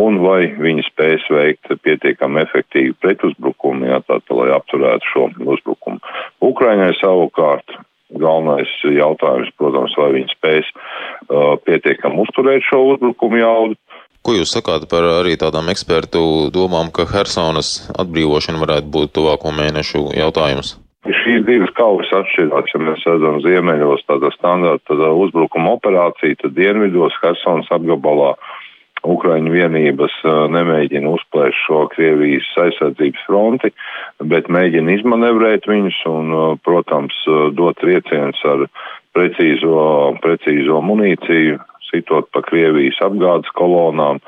Un 0.00 0.20
vai 0.24 0.52
viņi 0.54 0.86
spēs 0.88 1.26
veikt 1.34 1.70
pietiekami 1.84 2.44
efektīvu 2.46 2.96
pretuzbrukumu, 3.02 3.90
jā, 3.90 4.00
tātad, 4.06 4.34
lai 4.38 4.50
apturētu 4.56 5.12
šo 5.12 5.28
uzbrukumu. 5.56 6.02
Ukraiņai 6.46 6.92
savukārt 7.00 7.78
galvenais 8.10 8.70
jautājums, 8.82 9.50
protams, 9.58 9.94
vai 9.98 10.10
viņi 10.16 10.34
spēs 10.34 10.70
uh, 10.72 11.54
pietiekami 11.66 12.24
uzturēt 12.24 12.66
šo 12.66 12.82
uzbrukumu 12.94 13.42
jaudu 13.42 13.78
Ko 14.20 14.34
jūs 14.36 14.52
sakāt 14.52 14.84
par 14.90 15.06
arī 15.22 15.38
tādām 15.40 15.70
ekspertu 15.72 16.50
domām, 16.52 16.92
ka 16.92 17.06
Hersonas 17.08 17.88
atbrīvošana 17.96 18.60
varētu 18.60 18.92
būt 18.92 19.14
tuvāko 19.16 19.52
mēnešu 19.56 20.10
jautājums? 20.18 20.74
Šīs 21.08 21.46
divas 21.46 21.70
kaujas 21.78 22.10
atšķirās, 22.12 22.74
ja 22.74 22.80
mēs 22.84 23.06
redzam 23.08 23.38
ziemeļos 23.40 24.04
tāda 24.04 24.28
standarta 24.34 24.96
uzbrukuma 25.24 25.72
operācija, 25.78 26.36
tad 26.42 26.52
dienvidos 26.58 27.16
Hersonas 27.22 27.72
apgabalā 27.72 28.34
Ukraiņu 29.08 29.54
vienības 29.54 30.12
nemēģina 30.52 31.08
uzplēst 31.08 31.56
šo 31.64 31.86
Krievijas 31.94 32.48
aizsardzības 32.60 33.24
fronti, 33.24 33.72
bet 34.28 34.52
mēģina 34.52 34.98
izmanevrēt 34.98 35.64
viņus 35.70 36.02
un, 36.10 36.34
protams, 36.66 37.16
dot 37.56 37.80
triecienus 37.80 38.44
ar 38.44 38.66
precīzo, 39.16 39.80
precīzo 40.20 40.82
munīciju, 40.84 41.56
sitot 41.90 42.30
pa 42.34 42.42
Krievijas 42.46 42.98
apgādes 43.04 43.50
kolonām, 43.58 44.20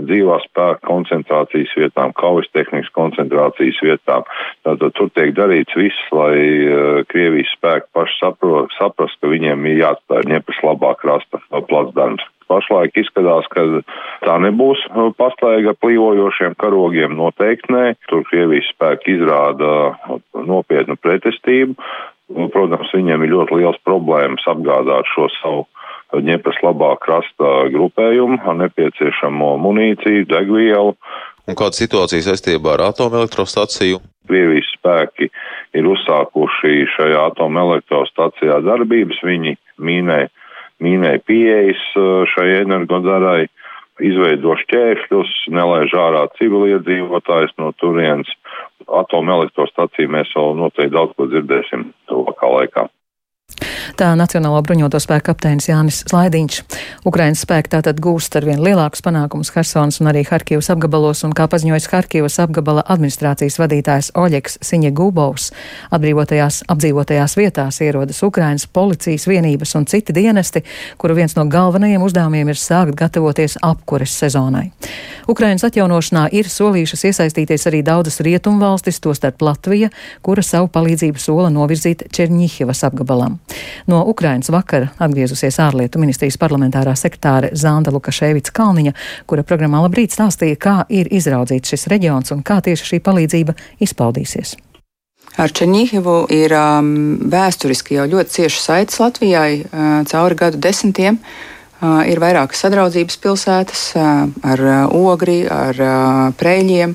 dzīvās 0.00 0.44
spēka 0.48 0.80
koncentrācijas 0.88 1.72
vietām, 1.78 2.12
kaujas 2.16 2.48
tehnikas 2.54 2.90
koncentrācijas 2.96 3.80
vietām. 3.84 4.26
Tātad 4.66 4.96
tur 4.96 5.10
tiek 5.16 5.34
darīts 5.36 5.76
viss, 5.78 6.10
lai 6.14 6.34
uh, 6.40 7.00
Krievijas 7.10 7.52
spēki 7.56 7.90
paši 7.96 8.18
sapro, 8.20 8.66
saprast, 8.78 9.18
ka 9.20 9.32
viņiem 9.32 9.66
ir 9.70 9.82
jāatspēr 9.84 10.28
ņepes 10.34 10.60
labāk 10.66 11.04
rasta 11.08 11.42
placdarms. 11.50 12.26
Pašlaik 12.50 12.96
izskatās, 12.98 13.46
ka 13.52 13.62
tā 14.24 14.36
nebūs 14.42 14.82
uh, 14.90 15.10
paslēga 15.18 15.76
plīvojošiem 15.78 16.56
karogiem, 16.58 17.14
noteikti 17.18 17.74
nē. 17.74 17.84
Tur 18.10 18.24
Krievijas 18.30 18.70
spēki 18.74 19.18
izrāda 19.18 19.92
nopietnu 20.34 20.98
pretestību. 20.98 21.76
Protams, 22.54 22.92
viņiem 22.94 23.24
ir 23.26 23.32
ļoti 23.32 23.56
liels 23.58 23.78
problēmas 23.82 24.44
apgādāt 24.50 25.08
šo 25.10 25.26
savu 25.40 25.64
ņepas 26.18 26.58
labā 26.64 26.94
krasta 27.02 27.50
grupējumu 27.72 28.40
ar 28.44 28.58
nepieciešamo 28.64 29.54
munīciju, 29.62 30.26
degvielu. 30.30 30.96
Un 31.48 31.58
kāda 31.58 31.78
situācija 31.78 32.24
saistībā 32.26 32.76
ar 32.76 32.88
atomelektrostaciju? 32.90 34.00
Krievijas 34.30 34.68
spēki 34.76 35.30
ir 35.74 35.88
uzsākuši 35.90 36.84
šajā 36.96 37.24
atomelektrostacijā 37.32 38.60
darbības. 38.66 39.22
Viņi 39.26 39.56
mīnē, 39.82 40.20
mīnē 40.82 41.16
pieejas 41.26 41.80
uh, 41.98 42.22
šai 42.30 42.60
energodarai, 42.60 43.48
izveido 44.00 44.54
šķēršļus, 44.62 45.32
nelaiž 45.56 45.96
ārā 45.98 46.26
civiliedzīvotājs 46.38 47.56
no 47.60 47.72
turienes. 47.82 48.30
Atomelektrostaciju 48.86 50.10
mēs 50.14 50.30
vēl 50.36 50.56
noteikti 50.58 50.94
daudz 50.94 51.14
ko 51.18 51.28
dzirdēsim 51.30 51.90
tuvākā 52.10 52.54
laikā. 52.56 52.88
Tā 54.00 54.14
Nacionālo 54.16 54.56
bruņoto 54.64 54.96
spēku 54.96 55.26
kapteinis 55.28 55.66
Jānis 55.68 55.98
Slaidiņš. 56.08 56.62
Ukrainas 57.04 57.42
spēki 57.44 57.68
tātad 57.74 57.98
gūst 58.00 58.32
ar 58.38 58.46
vien 58.48 58.62
lielākus 58.64 59.02
panākumus 59.04 59.50
Hersonas 59.52 59.98
un 60.00 60.08
arī 60.08 60.22
Harkivas 60.24 60.70
apgabalos, 60.72 61.20
un 61.28 61.34
kā 61.36 61.44
paziņojas 61.52 61.88
Harkivas 61.92 62.38
apgabala 62.40 62.86
administrācijas 62.94 63.58
vadītājs 63.60 64.08
Oļeks 64.16 64.56
Siņa 64.64 64.94
Gubovs, 64.96 65.50
atbrīvotajās 65.92 66.62
apdzīvotajās 66.72 67.36
vietās 67.36 67.82
ierodas 67.84 68.22
Ukrainas 68.24 68.64
policijas 68.64 69.28
vienības 69.28 69.76
un 69.76 69.84
citi 69.92 70.16
dienesti, 70.16 70.64
kuru 70.96 71.18
viens 71.20 71.36
no 71.36 71.44
galvenajiem 71.52 72.00
uzdevumiem 72.00 72.54
ir 72.54 72.62
sākt 72.62 72.96
gatavoties 72.96 73.58
apkures 73.60 74.16
sezonai. 74.16 74.70
Ukrainas 75.28 75.66
atjaunošanā 75.68 76.24
ir 76.32 76.48
solījušas 76.48 77.04
iesaistīties 77.10 77.68
arī 77.68 77.84
daudzas 77.84 78.16
rietumvalstis, 78.24 78.96
tostarp 79.04 79.44
Latvija, 79.44 79.92
kura 80.24 80.42
savu 80.42 80.72
palīdzību 80.72 81.20
sola 81.20 81.52
novirzīt 81.52 82.08
Černihivas 82.16 82.80
apgabalam. 82.88 83.36
No 83.90 84.04
Ukrainas 84.06 84.50
vakara 84.54 84.92
atgriezusies 85.02 85.56
ārlietu 85.58 85.98
ministrijas 85.98 86.36
parlamentārā 86.38 86.92
sektāre 86.94 87.48
Zanda 87.58 87.90
Lukaševica 87.90 88.52
Kalniņa, 88.54 88.92
kura 89.26 89.42
programmā 89.42 89.80
labrīt 89.82 90.14
stāstīja, 90.14 90.58
kā 90.62 90.74
ir 90.94 91.10
izraudzīts 91.10 91.72
šis 91.74 91.88
reģions 91.90 92.30
un 92.30 92.44
kā 92.46 92.60
tieši 92.62 92.86
šī 92.86 93.00
palīdzība 93.08 93.56
izpaudīsies. 93.82 94.54
Ar 95.42 95.50
Černihivu 95.50 96.20
ir 96.34 96.54
um, 96.54 96.92
vēsturiski 97.32 97.96
jau 97.98 98.06
ļoti 98.12 98.36
cieši 98.36 98.62
saites 98.62 99.00
Latvijai 99.02 99.64
uh, 99.64 99.88
cauri 100.10 100.38
gadu 100.38 100.62
desmitiem. 100.62 101.18
Uh, 101.80 102.04
ir 102.06 102.22
vairākas 102.22 102.62
sadraudzības 102.62 103.18
pilsētas 103.24 103.84
uh, 103.96 104.28
ar 104.52 104.64
uh, 104.68 104.96
ogri, 105.00 105.40
ar 105.50 105.82
uh, 105.82 106.24
prēļiem. 106.38 106.94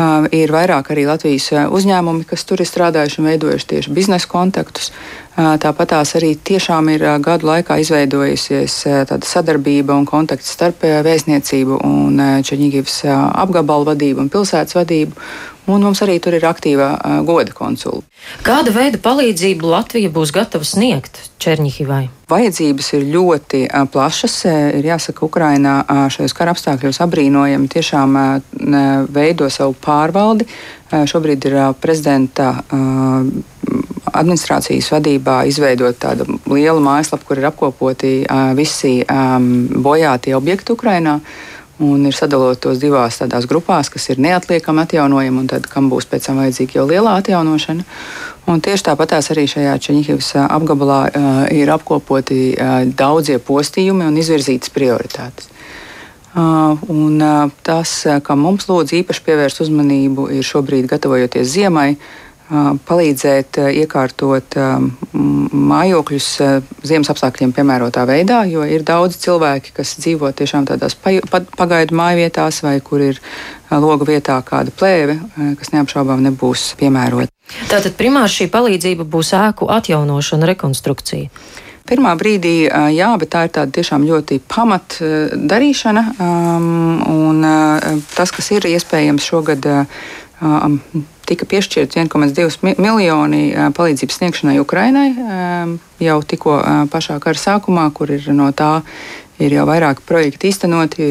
Uh, 0.00 0.28
ir 0.34 0.52
vairāk 0.54 0.92
arī 0.94 1.08
Latvijas 1.08 1.50
uh, 1.56 1.66
uzņēmumi, 1.74 2.26
kas 2.28 2.46
tur 2.48 2.62
ir 2.62 2.68
strādājuši 2.70 3.18
un 3.20 3.30
veidojuši 3.32 3.70
tieši 3.74 3.96
biznesa 3.96 4.30
kontaktus. 4.30 4.92
Tāpat 5.40 5.92
tās 5.94 6.10
arī 6.18 6.34
tiešām 6.36 6.90
ir 6.92 7.04
gadu 7.24 7.48
laikā 7.48 7.78
izveidojusies 7.80 8.74
tāda 9.08 9.24
sadarbība 9.24 9.96
un 9.96 10.04
kontakts 10.08 10.50
starp 10.52 10.84
vēstniecību 10.84 11.78
un 11.86 12.20
Černiģivas 12.44 12.98
uh, 13.06 13.14
apgabalu 13.44 13.88
vadību 13.92 14.26
un 14.26 14.28
pilsētas 14.32 14.76
vadību 14.76 15.16
un 15.70 15.82
mums 15.84 16.00
arī 16.04 16.18
tur 16.22 16.34
ir 16.36 16.44
aktīva 16.48 16.92
goda 17.26 17.54
konsula. 17.56 18.02
Kāda 18.46 18.72
veida 18.74 19.00
palīdzību 19.02 19.70
Latvija 19.70 20.10
būs 20.12 20.32
gatava 20.34 20.66
sniegt 20.66 21.20
Černihivai? 21.40 22.08
Vajadzības 22.30 22.92
ir 22.98 23.06
ļoti 23.10 23.62
plašas. 23.92 24.36
Ir 24.78 24.86
jāsaka, 24.86 25.26
Ukrainā 25.26 25.80
šajos 26.12 26.34
kara 26.36 26.54
apstākļos 26.54 27.00
apbrīnojami 27.06 27.70
tiešām 27.72 28.18
veido 29.10 29.50
savu 29.50 29.74
pārvaldi. 29.82 30.46
Šobrīd 30.90 31.44
ir 31.46 31.56
prezidenta 31.78 32.48
administrācijas 34.10 34.90
vadībā 34.90 35.44
izveidot 35.46 35.98
tādu 36.02 36.26
lielu 36.50 36.82
mājaslapu, 36.82 37.28
kur 37.28 37.38
ir 37.38 37.46
apkopoti 37.52 38.12
visi 38.58 38.96
bojātie 39.06 40.34
objekti 40.34 40.74
Ukrainā. 40.74 41.20
Uh, 41.20 41.50
un 41.80 42.04
ir 42.04 42.16
sadalot 42.16 42.60
tos 42.60 42.80
divās 42.80 43.18
tādās 43.20 43.46
grupās, 43.48 43.88
kas 43.92 44.10
ir 44.12 44.20
neatliekami 44.20 44.84
atjaunojami, 44.84 45.42
un 45.42 45.48
tad, 45.50 45.68
kam 45.70 45.88
būs 45.92 46.08
pēc 46.10 46.28
tam 46.28 46.40
vajadzīga 46.42 46.76
jau 46.76 46.86
lielā 46.88 47.16
atjaunošana. 47.22 47.86
Un 48.50 48.60
tieši 48.64 48.86
tāpatās 48.90 49.30
arī 49.32 49.46
šajā 49.48 49.76
Čeņķis 49.86 50.32
apgabalā 50.42 51.00
uh, 51.08 51.40
ir 51.54 51.70
apkopoti 51.72 52.40
uh, 52.52 52.82
daudzie 52.84 53.38
postījumi 53.38 54.08
un 54.08 54.18
izvirzītas 54.20 54.72
prioritātes. 54.74 55.49
Uh, 56.30 56.78
un, 56.86 57.16
uh, 57.18 57.50
tas, 57.66 57.90
kam 58.22 58.44
mums 58.46 58.68
lūdzu 58.70 59.00
īpaši 59.00 59.24
pievērst 59.26 59.64
uzmanību, 59.64 60.28
ir 60.36 60.46
šobrīd 60.46 60.86
gatavojoties 60.90 61.48
ziemai, 61.56 61.94
palīdzēt 62.50 63.60
iekārtot 63.78 64.56
mājokļus 65.14 66.28
ziemas 66.82 67.10
apstākļiem 67.12 67.52
piemērotā 67.54 68.02
veidā, 68.08 68.40
jo 68.50 68.64
ir 68.66 68.82
daudz 68.86 69.20
cilvēki, 69.22 69.74
kas 69.76 69.94
dzīvo 70.02 70.32
tiešām 70.34 70.66
tādās 70.66 70.96
pagaidu 70.98 71.94
mājvietās 71.94 72.62
vai 72.66 72.80
kur 72.82 73.04
ir 73.06 73.20
logu 73.70 74.08
vietā 74.08 74.40
kāda 74.46 74.74
plēve, 74.74 75.20
kas 75.60 75.70
neapšaubām 75.76 76.24
nebūs 76.26 76.72
piemērota. 76.80 77.30
Tātad 77.70 77.94
primāri 77.98 78.34
šī 78.34 78.50
palīdzība 78.50 79.06
būs 79.06 79.32
ēku 79.38 79.70
atjaunošana, 79.70 80.50
rekonstrukcija. 80.50 81.30
Pirmā 81.88 82.12
brīdī, 82.18 82.68
jā, 82.94 83.08
bet 83.18 83.30
tā 83.32 83.46
ir 83.46 83.52
tāda 83.54 83.72
tiešām 83.74 84.04
ļoti 84.06 84.40
pamat 84.50 84.98
darīšana. 85.50 86.04
Un 87.10 87.46
tas, 88.14 88.32
kas 88.36 88.50
ir 88.54 88.68
iespējams 88.70 89.26
šogad 89.26 89.66
tika 91.30 91.46
piešķirts 91.46 91.98
1,2 92.00 92.74
miljoni 92.80 93.42
palīdzības 93.76 94.20
sniegšanai 94.20 94.60
Ukrainai 94.62 95.08
jau 96.02 96.18
tikko 96.26 96.56
pašā 96.90 97.18
kara 97.22 97.38
sākumā, 97.38 97.90
kur 97.94 98.10
ir 98.14 98.30
no 98.34 98.48
tā 98.56 98.80
ir 99.40 99.54
jau 99.56 99.64
vairāki 99.68 100.04
projekti 100.06 100.50
īstenoti, 100.50 101.08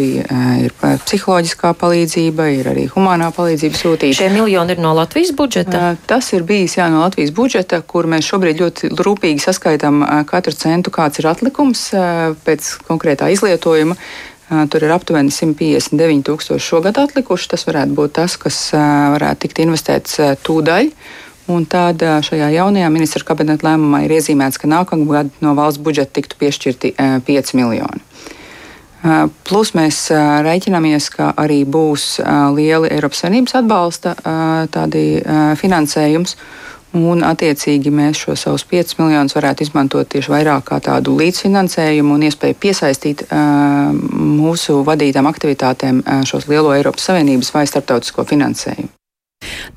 ir 0.63 0.73
psiholoģiskā 0.79 1.73
palīdzība, 1.81 2.47
ir 2.59 2.69
arī 2.71 2.85
humanā 2.93 3.31
palīdzība 3.35 3.79
sūtīta. 3.79 4.17
Šie 4.21 4.29
miljoni 4.33 4.75
ir 4.75 4.81
no 4.83 4.93
Latvijas 4.97 5.33
budžeta? 5.37 5.95
Tas 6.09 6.31
ir 6.37 6.45
bijis 6.47 6.77
jā, 6.77 6.87
no 6.93 7.03
Latvijas 7.03 7.33
budžeta, 7.35 7.81
kur 7.81 8.09
mēs 8.09 8.27
šobrīd 8.29 8.61
ļoti 8.63 8.91
rūpīgi 8.95 9.43
saskaitām 9.43 10.03
katru 10.29 10.53
centu, 10.57 10.93
kāds 10.93 11.21
ir 11.21 11.29
atlikums 11.31 11.87
pēc 12.45 12.73
konkrētā 12.89 13.31
izlietojuma. 13.33 13.97
Tur 14.49 14.81
ir 14.81 14.91
aptuveni 14.95 15.29
159 15.29 16.23
tūkstoši 16.25 16.65
šogad 16.71 16.97
atlikuši. 16.97 17.51
Tas 17.51 17.67
varētu 17.67 17.97
būt 17.97 18.15
tas, 18.17 18.37
kas 18.41 18.61
varētu 18.73 19.45
tikt 19.45 19.61
investēts 19.65 20.17
tūdaļ. 20.45 20.89
Un 21.49 21.65
tad 21.65 22.03
šajā 22.25 22.51
jaunajā 22.53 22.89
ministra 22.93 23.25
kabineta 23.25 23.65
lēmumā 23.65 24.03
ir 24.05 24.13
iezīmēts, 24.19 24.59
ka 24.61 24.69
nākamā 24.69 25.07
gada 25.09 25.45
no 25.45 25.55
valsts 25.57 25.81
budžeta 25.81 26.19
tiktu 26.19 26.37
piešķirti 26.41 26.93
5 27.25 27.55
miljoni. 27.57 28.03
Plus 29.47 29.71
mēs 29.73 30.09
reiķinamies, 30.45 31.07
ka 31.15 31.31
arī 31.39 31.61
būs 31.63 32.19
lieli 32.53 32.91
Eiropas 32.91 33.23
Savienības 33.23 33.55
atbalsta 33.61 34.13
tādi 34.73 35.05
finansējums. 35.61 36.35
Un, 36.89 37.21
attiecīgi, 37.21 37.91
mēs 37.93 38.17
šo 38.17 38.33
savus 38.39 38.63
5 38.65 38.95
miljonus 38.97 39.35
varētu 39.37 39.61
izmantot 39.61 40.09
tieši 40.09 40.33
vairāk 40.33 40.65
kā 40.71 40.79
tādu 40.81 41.13
līdzfinansējumu 41.19 42.17
un 42.17 42.25
iespēju 42.25 42.57
piesaistīt 42.57 43.27
uh, 43.27 43.93
mūsu 43.93 44.81
vadītām 44.87 45.29
aktivitātēm 45.29 46.01
uh, 46.01 46.23
šos 46.25 46.49
lielo 46.49 46.73
Eiropas 46.73 47.11
Savienības 47.11 47.53
vai 47.53 47.67
starptautisko 47.69 48.25
finansējumu. 48.33 48.89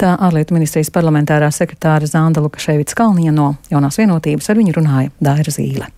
Tā 0.01 0.15
ārlietu 0.21 0.57
ministrijas 0.57 0.91
parlamentārā 0.95 1.51
sekretāra 1.55 2.09
Zanda 2.09 2.43
Lukaševica 2.45 2.97
Kalniņa 2.99 3.35
no 3.37 3.55
jaunās 3.71 4.01
vienotības 4.01 4.51
ar 4.51 4.61
viņu 4.61 4.79
runāja 4.79 5.13
Daira 5.21 5.53
Zīle. 5.53 5.89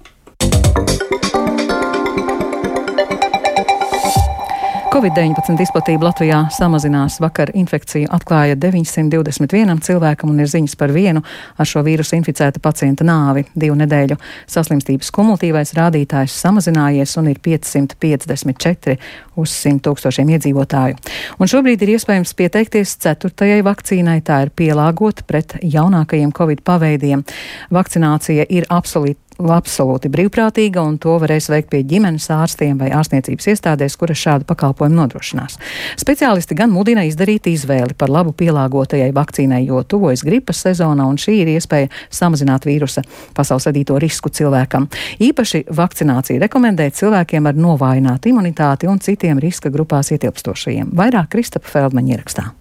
Covid-19 4.95 5.59
izplatība 5.59 6.07
Latvijā 6.07 6.37
samazinās. 6.55 7.17
Vakar 7.19 7.51
infekciju 7.59 8.07
atklāja 8.15 8.55
921 8.63 9.81
cilvēkam 9.83 10.31
un 10.31 10.39
ir 10.45 10.47
ziņas 10.47 10.77
par 10.79 10.93
vienu 10.95 11.19
ar 11.59 11.67
šo 11.67 11.83
vīrusu 11.83 12.15
inficēta 12.21 12.63
pacienta 12.63 13.03
nāvi. 13.03 13.43
Divu 13.59 13.75
nedēļu 13.81 14.15
saslimstības 14.55 15.11
kumulatīvais 15.17 15.75
rādītājs 15.75 16.37
samazinājies 16.45 17.17
un 17.19 17.33
ir 17.33 17.41
554 17.43 18.95
uz 19.43 19.57
100 19.65 19.83
tūkstošiem 19.89 20.31
iedzīvotāju. 20.37 21.01
Un 21.43 21.51
šobrīd 21.51 21.83
ir 21.83 21.97
iespējams 21.97 22.37
pieteikties 22.39 22.95
ceturtajai 23.03 23.65
vakcīnai. 23.67 24.21
Tā 24.23 24.45
ir 24.47 24.55
pielāgota 24.55 25.27
pret 25.27 25.59
jaunākajiem 25.59 26.31
Covid 26.39 26.63
paveidiem. 26.63 27.27
Vakcinācija 27.75 28.47
ir 28.47 28.71
absolūti 28.71 29.24
absolūti 29.39 30.11
brīvprātīga, 30.13 30.83
un 30.83 30.97
to 31.03 31.17
varēs 31.23 31.49
veikt 31.51 31.71
pie 31.73 31.83
ģimenes 31.89 32.29
ārstiem 32.33 32.79
vai 32.81 32.91
ārstniecības 32.95 33.49
iestādēs, 33.53 33.97
kuras 33.99 34.21
šādu 34.21 34.49
pakalpojumu 34.49 34.97
nodrošinās. 35.01 35.59
Speciālisti 36.01 36.57
gan 36.59 36.73
mudina 36.75 37.05
izdarīt 37.09 37.49
izvēli 37.51 37.97
par 37.99 38.13
labu 38.13 38.35
pielāgotajai 38.37 39.11
vakcīnai, 39.15 39.65
jo 39.67 39.83
tuvojas 39.83 40.25
gripas 40.27 40.63
sezona, 40.65 41.09
un 41.11 41.19
šī 41.21 41.41
ir 41.43 41.53
iespēja 41.57 41.91
samazināt 42.15 42.69
vīrusa 42.69 43.05
pasaules 43.35 43.69
radīto 43.71 43.99
risku 44.03 44.31
cilvēkam. 44.31 44.89
Īpaši 45.23 45.65
vakcinācija 45.75 46.43
rekomendē 46.47 46.91
cilvēkiem 46.95 47.51
ar 47.51 47.59
novājinātu 47.59 48.31
imunitāti 48.31 48.91
un 48.91 49.03
citiem 49.03 49.43
riska 49.43 49.73
grupās 49.75 50.15
ietilpstošajiem. 50.15 50.95
Vairāk 50.95 51.33
Kristapa 51.35 51.71
Feldmaņa 51.71 52.19
ierakstā. 52.19 52.53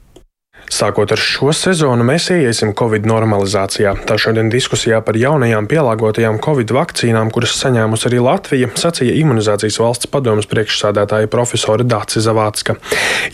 Sākot 0.71 1.11
ar 1.13 1.19
šo 1.19 1.51
sezonu, 1.53 2.05
mēs 2.07 2.29
ieiesim 2.33 2.71
Covid 2.77 3.05
normalizācijā. 3.07 3.93
Tā 4.07 4.15
šodien 4.19 4.49
diskusijā 4.51 5.01
par 5.05 5.17
jaunajām 5.19 5.67
pielāgotajām 5.69 6.39
Covid 6.43 6.73
vakcīnām, 6.73 7.31
kuras 7.35 7.55
saņēmusi 7.59 8.07
arī 8.09 8.21
Latvija, 8.23 8.69
sacīja 8.79 9.15
imunizācijas 9.21 9.79
valsts 9.83 10.09
padomas 10.11 10.47
priekšsādātāja 10.51 11.29
profesora 11.31 11.85
Dācis 11.85 12.25
Zavācka. 12.25 12.77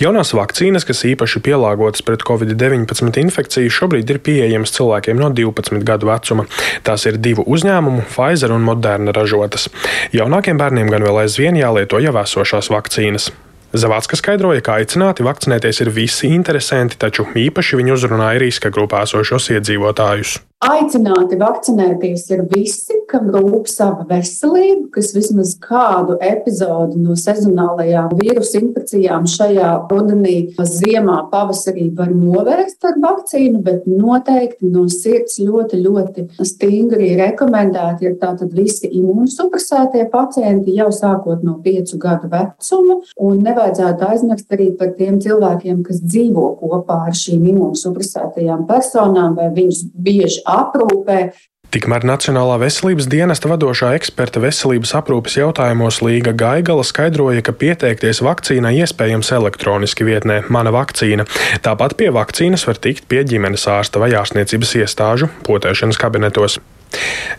Jaunās 0.01 0.33
vakcīnas, 0.35 0.87
kas 0.89 1.05
īpaši 1.07 1.43
pielāgotas 1.45 2.05
pret 2.05 2.25
Covid-19 2.27 3.21
infekciju, 3.23 3.73
šobrīd 3.79 4.09
ir 4.13 4.21
pieejamas 4.25 4.73
cilvēkiem 4.75 5.19
no 5.19 5.31
12 5.33 5.85
gadu 5.87 6.09
vecuma. 6.11 6.47
Tās 6.83 7.07
ir 7.09 7.21
divu 7.21 7.45
uzņēmumu, 7.47 8.07
Pfizer 8.09 8.55
un 8.55 8.65
Moderna 8.67 9.15
ražotas. 9.15 9.69
Jaunākiem 10.15 10.59
bērniem 10.59 10.91
gan 10.91 11.05
vēl 11.07 11.23
aizvien 11.25 11.59
jālieto 11.59 12.01
jau 12.03 12.17
esošās 12.23 12.73
vakcīnas. 12.73 13.31
Zavācka 13.69 14.17
skaidroja, 14.17 14.63
ka 14.65 14.79
aicināti 14.81 15.21
vakcinēties 15.25 15.83
ir 15.83 15.91
visi 15.93 16.31
interesanti, 16.33 16.97
taču 16.97 17.27
īpaši 17.37 17.77
viņi 17.77 17.93
uzrunāja 17.93 18.41
riska 18.41 18.71
grupā 18.73 19.03
esošos 19.05 19.51
iedzīvotājus. 19.53 20.39
Aicināti 20.59 21.37
vakcinēties 21.39 22.25
ir 22.33 22.41
visi 22.51 22.99
kam 23.09 23.29
rūp 23.33 23.67
sava 23.69 24.05
veselība, 24.09 24.89
kas 24.93 25.11
vismaz 25.15 25.55
kādu 25.61 26.17
epizodi 26.25 26.99
no 27.01 27.15
sezonālajām 27.17 28.13
vīrusu 28.19 28.59
infekcijām 28.61 29.25
šajā 29.29 29.71
rudenī, 29.89 30.35
ziemā, 30.59 31.21
pavasarī 31.31 31.87
var 31.97 32.11
novērst 32.13 32.85
ar 32.85 32.99
vakcīnu, 33.01 33.61
bet 33.65 33.87
noteikti 33.89 34.69
no 34.69 34.85
sirds 34.93 35.39
ļoti, 35.41 35.81
ļoti 35.85 36.25
stingri 36.45 37.13
rekomendēti 37.19 38.09
ir 38.09 38.17
tātad 38.21 38.53
visi 38.55 38.91
imūnsupresētie 38.99 40.05
pacienti 40.13 40.75
jau 40.77 40.89
sākot 40.93 41.43
no 41.45 41.57
piecu 41.63 41.97
gadu 42.01 42.29
vecuma, 42.31 42.99
un 43.29 43.41
nevajadzētu 43.47 44.09
aizmirst 44.09 44.53
arī 44.55 44.69
par 44.77 44.93
tiem 44.99 45.17
cilvēkiem, 45.23 45.81
kas 45.87 46.03
dzīvo 46.05 46.45
kopā 46.61 47.01
ar 47.09 47.17
šīm 47.17 47.47
imūnsupresētajām 47.55 48.67
personām 48.69 49.39
vai 49.39 49.49
viņus 49.55 49.83
bieži 49.95 50.43
aprūpē. 50.49 51.21
Tikmēr 51.69 52.01
Nacionālā 52.01 52.55
veselības 52.63 53.05
dienesta 53.05 53.45
vadošā 53.51 53.91
eksperta 53.93 54.41
veselības 54.41 54.95
aprūpes 54.97 55.35
jautājumos 55.37 55.99
Līga 56.01 56.31
Gaigala 56.33 56.81
skaidroja, 56.81 57.43
ka 57.45 57.53
pieteikties 57.53 58.23
vakcīnai 58.25 58.71
iespējams 58.81 59.29
elektroniski 59.37 60.07
vietnē 60.07 60.39
Mana 60.49 60.73
vakcīna. 60.73 61.27
Tāpat 61.61 61.93
pie 61.99 62.09
vakcīnas 62.15 62.65
var 62.65 62.81
tikt 62.81 63.05
pie 63.05 63.21
ģimenes 63.21 63.67
ārsta 63.69 64.01
vai 64.01 64.09
ārstniecības 64.17 64.73
iestāžu 64.81 65.29
potēšanas 65.45 66.01
kabinetos. 66.01 66.57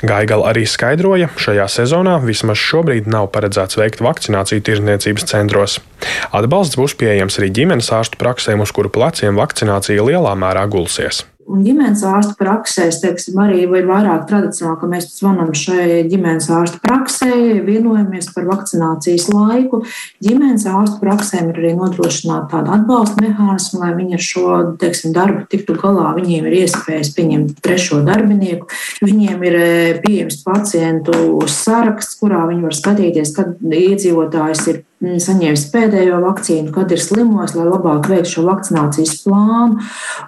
Gaigala 0.06 0.52
arī 0.52 0.62
skaidroja, 0.62 1.32
šajā 1.34 1.66
sezonā 1.66 2.14
vismaz 2.22 2.62
šobrīd 2.62 3.10
nav 3.10 3.32
paredzēts 3.34 3.80
veikt 3.80 3.98
vakcināciju 4.04 4.62
tirzniecības 4.62 5.26
centros. 5.26 5.80
Atbalsts 6.30 6.78
būs 6.78 6.94
pieejams 7.02 7.42
arī 7.42 7.50
ģimenes 7.58 7.90
ārstu 7.98 8.22
praksēm, 8.22 8.62
uz 8.62 8.70
kuru 8.70 8.94
pleciem 8.94 9.34
vakcinācija 9.42 10.06
lielā 10.06 10.38
mērā 10.38 10.68
gulsies. 10.70 11.24
Un 11.50 11.64
ģimenes 11.66 12.04
ārsta 12.06 12.36
praksēs, 12.38 13.00
teiksim, 13.02 13.38
arī 13.42 13.64
ir 13.64 13.86
vairāk 13.88 14.26
tradicionāli, 14.30 14.78
ka 14.78 14.88
mēs 14.90 15.08
zvanām 15.16 15.50
šai 15.56 16.04
ģimenes 16.10 16.46
ārsta 16.54 16.78
praksē, 16.84 17.30
vienojamies 17.66 18.28
par 18.34 18.46
vakcinācijas 18.46 19.26
laiku. 19.32 19.82
Ģimenes 20.22 20.68
ārsta 20.70 21.00
praksēm 21.02 21.50
ir 21.50 21.58
arī 21.58 21.72
nodrošināta 21.78 22.52
tāda 22.54 22.76
atbalsta 22.78 23.24
mehānisma, 23.24 23.82
lai 23.82 23.96
viņi 23.98 24.18
ar 24.18 24.24
šo 24.28 24.44
teiksim, 24.78 25.14
darbu 25.16 25.42
tiktu 25.50 25.74
galā. 25.80 26.12
Viņiem 26.20 26.46
ir 26.46 26.58
iespējas 26.60 27.10
pieņemt 27.16 27.58
trešo 27.64 27.98
darbinieku, 28.06 28.70
viņiem 29.02 29.42
ir 29.50 29.58
e, 29.58 29.72
pieejams 30.04 30.38
pacientu 30.46 31.16
saraksts, 31.50 32.20
kurā 32.22 32.44
viņi 32.52 32.68
var 32.68 32.78
skatīties, 32.78 33.34
kad 33.34 33.58
iedzīvotājs 33.58 34.68
ir 34.70 34.84
saņēmis 35.00 35.64
pēdējo 35.72 36.20
vakcīnu, 36.24 36.72
kad 36.74 36.92
ir 36.92 37.00
slimos, 37.00 37.54
lai 37.56 37.66
labāk 37.68 38.08
veiktu 38.10 38.34
šo 38.34 38.44
vakcinācijas 38.48 39.16
plānu. 39.24 39.80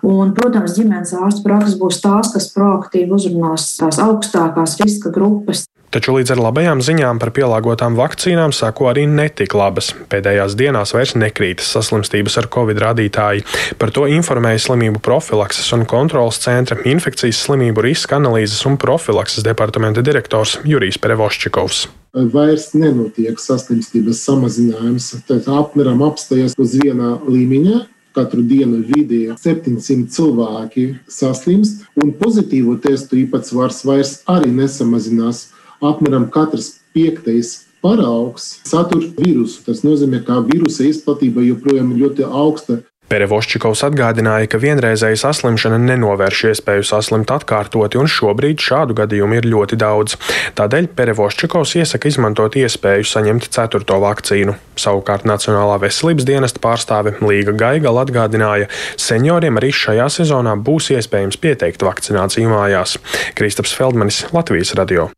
Un, 0.08 0.32
protams, 0.36 0.76
ģimenes 0.78 1.12
ārsta 1.18 1.44
prakses 1.44 1.76
būs 1.80 2.00
tās, 2.04 2.32
kas 2.32 2.48
proaktīvi 2.54 3.12
uzrunās 3.12 3.74
tās 3.80 4.00
augstākās 4.02 4.78
riska 4.80 5.12
grupas. 5.12 5.66
Taču 5.92 6.14
līdz 6.16 6.32
ar 6.32 6.40
labajām 6.40 6.80
ziņām 6.80 7.18
par 7.20 7.34
pielāgotām 7.36 7.98
vakcīnām 7.98 8.54
sako 8.56 8.88
arī 8.88 9.04
netik 9.04 9.52
labas. 9.52 9.90
Pēdējās 10.08 10.56
dienās 10.56 10.94
vairs 10.96 11.12
nekrītas 11.20 11.68
saslimstības 11.76 12.38
ar 12.40 12.48
covid 12.54 12.80
rādītāji. 12.80 13.44
Par 13.76 13.92
to 13.92 14.06
informēja 14.08 14.64
slimību 14.70 15.02
profilakses 15.04 15.68
un 15.76 15.84
kontrolas 15.84 16.40
centra 16.40 16.80
infekcijas 16.88 17.44
slimību 17.44 17.84
riska 17.84 18.16
analīzes 18.16 18.64
un 18.64 18.80
profilakses 18.80 19.44
departamenta 19.44 20.00
direktors 20.00 20.62
Jurijs 20.64 20.96
Perevoščikovs 21.02 21.88
vairs 22.12 22.72
nenotiek 22.76 23.38
saslimstības 23.40 24.20
samazinājums. 24.26 25.06
Tad 25.28 25.46
apmēram 25.48 26.02
apstājas 26.04 26.56
uz 26.60 26.76
viena 26.80 27.16
līmeņa. 27.24 27.86
Katru 28.12 28.42
dienu 28.44 28.82
vidēji 28.84 29.32
700 29.40 30.10
cilvēki 30.12 30.82
saslimst, 31.08 31.86
un 31.96 32.10
pozitīvo 32.12 32.74
testu 32.84 33.16
īpatsvars 33.22 33.80
vairs 33.88 34.18
arī 34.28 34.50
nesamazinās. 34.52 35.46
Apmēram 35.82 36.28
katrs 36.30 36.76
piektais 36.94 37.56
paraugs 37.82 38.60
satur 38.68 39.04
vīrusu. 39.18 39.64
Tas 39.66 39.82
nozīmē, 39.86 40.22
ka 40.26 40.40
vīrusa 40.46 40.86
izplatība 40.86 41.44
joprojām 41.48 41.92
ir 41.94 42.04
ļoti 42.06 42.26
augsta. 42.28 42.80
Perevoščikovs 43.12 43.82
atgādināja, 43.84 44.48
ka 44.48 44.56
vienreizēja 44.62 45.18
saslimšana 45.20 45.76
nenovērš 45.82 46.38
iespēju 46.48 46.86
saslimt 46.88 47.28
atkārtoti, 47.34 47.98
un 48.00 48.08
šobrīd 48.08 48.62
šādu 48.64 48.96
gadījumu 49.02 49.36
ir 49.36 49.48
ļoti 49.52 49.76
daudz. 49.82 50.16
Tādēļ 50.56 50.88
Perevoščikovs 50.96 51.74
iesaka 51.82 52.08
izmantot 52.08 52.56
iespēju 52.56 53.04
saņemt 53.12 53.50
ceturto 53.52 54.00
vakcīnu. 54.00 54.56
Savukārt 54.80 55.28
Nacionālā 55.28 55.76
veselības 55.84 56.24
dienesta 56.30 56.62
pārstāve 56.64 57.18
Līga 57.20 57.52
Gaigala 57.52 58.06
atgādināja, 58.06 58.72
senioriem 58.96 59.60
arī 59.60 59.74
šajā 59.76 60.08
sezonā 60.22 60.56
būs 60.56 60.94
iespējams 60.96 61.42
pieteikt 61.42 61.84
vakcināciju 61.84 62.54
mājās. 62.54 62.96
Kristaps 63.36 63.76
Feldmanis, 63.76 64.24
Latvijas 64.32 64.72
radio. 64.78 65.12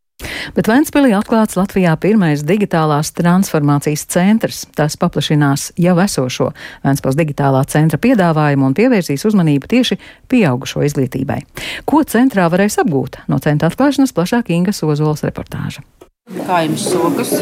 Bet 0.55 0.69
Ventspēlī 0.71 1.11
atklāts 1.17 1.57
Latvijā 1.59 1.95
pirmais 1.99 2.45
digitālās 2.47 3.11
transformācijas 3.17 4.05
centrs. 4.13 4.63
Tas 4.77 4.95
paplašinās 5.01 5.73
jau 5.81 5.97
esošo 6.05 6.51
Ventspēles 6.85 7.19
digitālā 7.19 7.65
centra 7.71 7.99
piedāvājumu 7.99 8.71
un 8.71 8.79
pievērsīs 8.79 9.27
uzmanību 9.31 9.71
tieši 9.75 9.99
pieaugušo 10.31 10.85
izglītībai. 10.87 11.41
Ko 11.89 12.05
centrā 12.07 12.47
varēs 12.53 12.79
apgūt? 12.85 13.25
No 13.27 13.43
centra 13.43 13.73
atklāšanas 13.73 14.15
plašāk 14.15 14.55
Inga 14.55 14.77
Sozols 14.77 15.27
reportāža. 15.27 15.83
Kā 16.25 16.63
jums 16.65 16.87
sokas? 16.89 17.35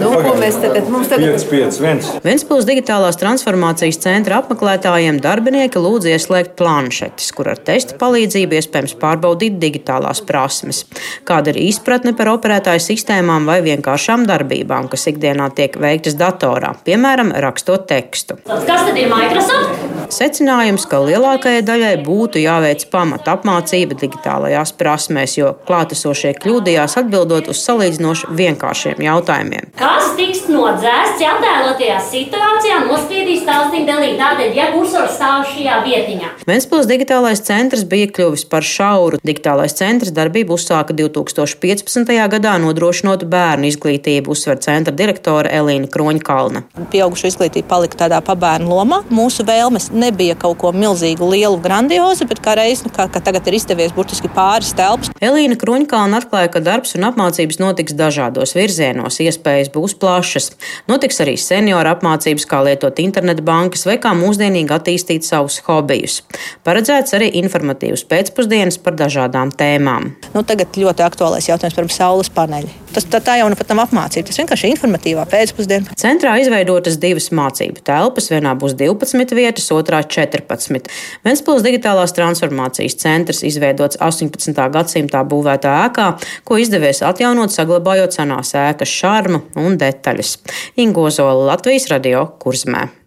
Nu, 0.00 0.10
mēs 0.40 0.56
tagad 0.56 0.86
mums 0.88 1.10
tagad? 1.10 1.34
5, 1.36 1.42
5, 1.50 1.80
1. 1.84 2.22
Ventspils 2.24 2.64
digitālās 2.64 3.18
transformācijas 3.20 3.98
centra 4.00 4.38
apmeklētājiem 4.40 5.18
darbinieki 5.20 5.82
lūdz 5.84 6.08
ieslēgt 6.14 6.54
planšetes, 6.56 7.28
kur 7.36 7.50
ar 7.52 7.60
testa 7.60 7.98
palīdzību 8.00 8.56
iespējams 8.56 8.96
pārbaudīt 9.02 9.58
digitālās 9.60 10.22
prasmes. 10.24 10.86
Kāda 11.28 11.52
ir 11.52 11.60
izpratne 11.66 12.14
par 12.16 12.32
operētāju 12.32 12.80
sistēmām 12.86 13.44
vai 13.52 13.58
vienkāršām 13.68 14.24
darbībām, 14.32 14.88
kas 14.88 15.04
ikdienā 15.12 15.50
tiek 15.52 15.76
veiktas 15.76 16.16
datorā, 16.16 16.72
piemēram, 16.88 17.34
rakstot 17.44 17.84
tekstu. 17.92 18.40
Kas 18.48 18.64
tad 18.64 18.96
ir 18.96 19.12
Microsoft? 19.12 19.84
Secinājums, 20.14 20.84
ka 20.88 21.00
lielākajai 21.04 21.62
daļai 21.64 21.94
būtu 22.04 22.40
jāveic 22.40 22.84
pamata 22.92 23.36
apmācība 23.36 23.96
digitālajās 23.98 24.74
prasmēs, 24.78 25.36
jo 25.40 25.54
klātesošie 25.68 26.34
kļūdījās 26.40 26.98
atbildot 27.00 27.48
uz 27.50 27.62
savu 27.64 27.73
salīdzinoši 27.74 28.30
vienkāršiem 28.38 29.02
jautājumiem. 29.04 29.70
Kas 29.78 30.12
tiks 30.18 30.44
nodzēsts, 30.50 31.22
ja 31.22 31.34
attēlotajā 31.34 31.98
situācijā 32.08 32.80
nospiedīs 32.86 33.44
tālstīm 33.46 33.86
delīt? 33.88 34.16
Tātad, 34.20 34.54
ja 34.54 34.70
kursors 34.74 35.16
stāv 35.18 35.44
šajā 35.50 35.80
vietiņā. 35.84 36.30
Ventspils 36.48 36.88
digitālais 36.90 37.42
centrs 37.44 37.84
bija 37.88 38.10
kļuvis 38.14 38.46
par 38.50 38.66
šauru. 38.66 39.18
Digitālais 39.26 39.74
centrs 39.76 40.14
darbību 40.14 40.54
uzsāka 40.58 40.94
2015. 40.96 42.14
gadā, 42.34 42.54
nodrošinot 42.62 43.26
bērnu 43.30 43.68
izglītību, 43.72 44.34
uzsver 44.34 44.60
centra 44.62 44.94
direktore 44.94 45.50
Elīna 45.50 45.90
Kroņkalna. 45.90 46.64
Pieaugušo 46.94 47.32
izglītība 47.32 47.70
palika 47.74 48.04
tādā 48.04 48.20
pabērnu 48.24 48.70
lomā. 48.70 49.02
Mūsu 49.14 49.46
vēlmes 49.48 49.90
nebija 49.94 50.38
kaut 50.38 50.60
ko 50.62 50.72
milzīgu, 50.76 51.26
lielu, 51.34 51.58
grandiozu, 51.64 52.28
bet 52.30 52.42
kā 52.44 52.56
reiz, 52.60 52.84
nu, 52.86 52.92
kā, 52.94 53.08
kā 53.10 53.22
tagad 53.24 53.50
ir 53.50 53.58
izdevies 53.58 53.94
burtiski 53.96 54.30
pāris 54.32 54.74
telpas. 54.76 55.10
Elīna 55.24 55.58
Kroņkalna 55.58 56.22
atklāja, 56.22 56.52
ka 56.54 56.62
darbs 56.64 56.94
un 56.98 57.08
apmācības 57.10 57.60
notiks 57.64 57.96
dažādos 57.96 58.54
virzienos, 58.56 59.18
iespējas 59.24 59.72
būs 59.74 59.96
plašas. 60.00 60.50
Notiks 60.90 61.22
arī 61.24 61.34
senioru 61.40 61.94
apmācības, 61.94 62.46
kā 62.50 62.60
lietot 62.68 63.00
internetu 63.02 63.44
bankas 63.46 63.86
vai 63.88 63.96
kā 64.02 64.14
mūsdienīgi 64.18 64.76
attīstīt 64.76 65.26
savus 65.26 65.58
hobijus. 65.66 66.20
Paredzēts 66.66 67.16
arī 67.16 67.32
informatīvs 67.42 68.06
pēcpusdienas 68.10 68.78
par 68.84 68.98
dažādām 69.00 69.54
tēmām. 69.56 70.12
Nu, 70.36 70.44
tagad 70.46 70.76
ļoti 70.78 71.06
aktuālais 71.08 71.48
jautājums 71.50 71.78
par 71.80 71.92
saules 71.94 72.32
paneļi. 72.34 72.84
Tas 72.94 73.06
tā, 73.10 73.18
tā 73.24 73.34
jau 73.40 73.48
nu 73.50 73.56
pat 73.58 73.72
nav 73.72 73.88
apmācība, 73.88 74.28
tas 74.28 74.38
vienkārši 74.38 74.68
ir 74.68 74.76
informatīvā 74.76 75.24
pēcpusdiena. 75.26 75.96
Centrā 75.98 76.36
izveidotas 76.38 76.98
divas 77.02 77.26
mācību 77.34 77.82
telpas, 77.86 78.28
vienā 78.30 78.52
būs 78.58 78.76
12 78.78 79.34
vietas, 79.34 79.66
otrā 79.74 79.98
14. 80.06 80.90
Ventspils 81.26 81.64
digitālās 81.66 82.14
transformācijas 82.14 82.94
centrs 83.02 83.42
izveidots 83.46 83.98
18. 83.98 84.54
gadsimtā 84.76 85.24
būvētā 85.26 85.74
ēkā, 85.88 86.06
ko 86.46 86.60
izdevies 86.62 87.02
atjaunot 87.06 87.53
saglabājot 87.54 88.16
senās 88.16 88.54
ēkas 88.58 88.90
šarmu 88.90 89.44
un 89.62 89.78
detaļas. 89.80 90.36
Ingozola 90.84 91.52
Latvijas 91.52 91.88
radio 91.92 92.26
kurzmē. 92.42 93.03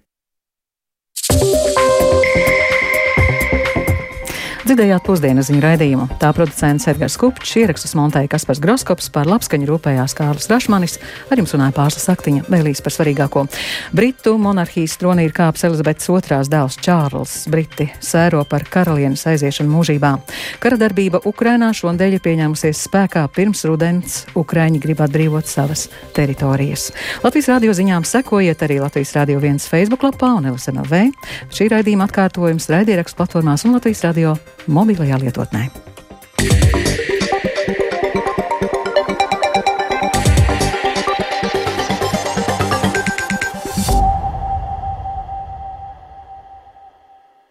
Dzirdējāt 4.67 5.05
pusdienas 5.07 5.47
ziņu 5.47 5.61
raidījumu. 5.63 6.05
Tā 6.19 6.27
producents 6.35 6.89
Edgars 6.91 7.13
Kupčs, 7.15 7.53
ierakstus 7.61 7.93
montēja 7.95 8.27
Kaspars 8.33 8.59
Groskops, 8.59 9.05
par 9.15 9.29
labskaņu 9.31 9.69
rūpējās 9.69 10.11
Kārlis 10.17 10.49
Rašmanis, 10.51 10.97
ar 11.31 11.39
jums 11.39 11.53
runāja 11.55 11.71
pārslas 11.77 12.03
saktiņa, 12.09 12.43
vēlīs 12.51 12.83
par 12.83 12.91
svarīgāko. 12.91 13.45
Britu 13.95 14.33
monarhijas 14.43 14.97
tronī 14.99 15.29
ir 15.29 15.31
kāps 15.37 15.63
Elizabetes 15.69 16.09
otrās 16.11 16.51
dēls 16.51 16.75
Čārls. 16.83 17.35
Briti 17.53 17.87
sēro 18.03 18.41
par 18.49 18.65
karalienes 18.67 19.23
aiziešanu 19.31 19.71
mūžībā. 19.71 20.11
Kara 20.59 20.81
darbība 20.83 21.23
Ukrainā 21.31 21.71
šodien 21.71 22.17
ir 22.17 22.25
pieņēmusies 22.27 22.83
spēkā 22.89 23.23
pirms 23.31 23.63
rudens. 23.71 24.19
Ukraiņi 24.35 24.83
grib 24.83 25.05
atbrīvot 25.07 25.47
savas 25.47 25.87
teritorijas. 26.17 26.89
Latvijas 27.23 27.53
radio 27.53 27.77
ziņām 27.79 28.03
sekojiet 28.03 28.67
arī 28.67 28.81
Latvijas 28.83 29.15
radio 29.15 29.39
viens 29.39 29.71
Facebook 29.71 30.03
lapā 30.09 30.35
un 30.41 30.51
LSMLV. 30.51 31.07
Šī 31.55 31.71
raidījuma 31.71 32.11
atkārtojums 32.11 32.67
raidierakstu 32.75 33.23
platformās 33.23 33.63
un 33.63 33.79
Latvijas 33.79 34.03
radio 34.09 34.35
mobilajā 34.67 35.17
lietotnē. 35.23 35.69
Yeah. 36.37 36.76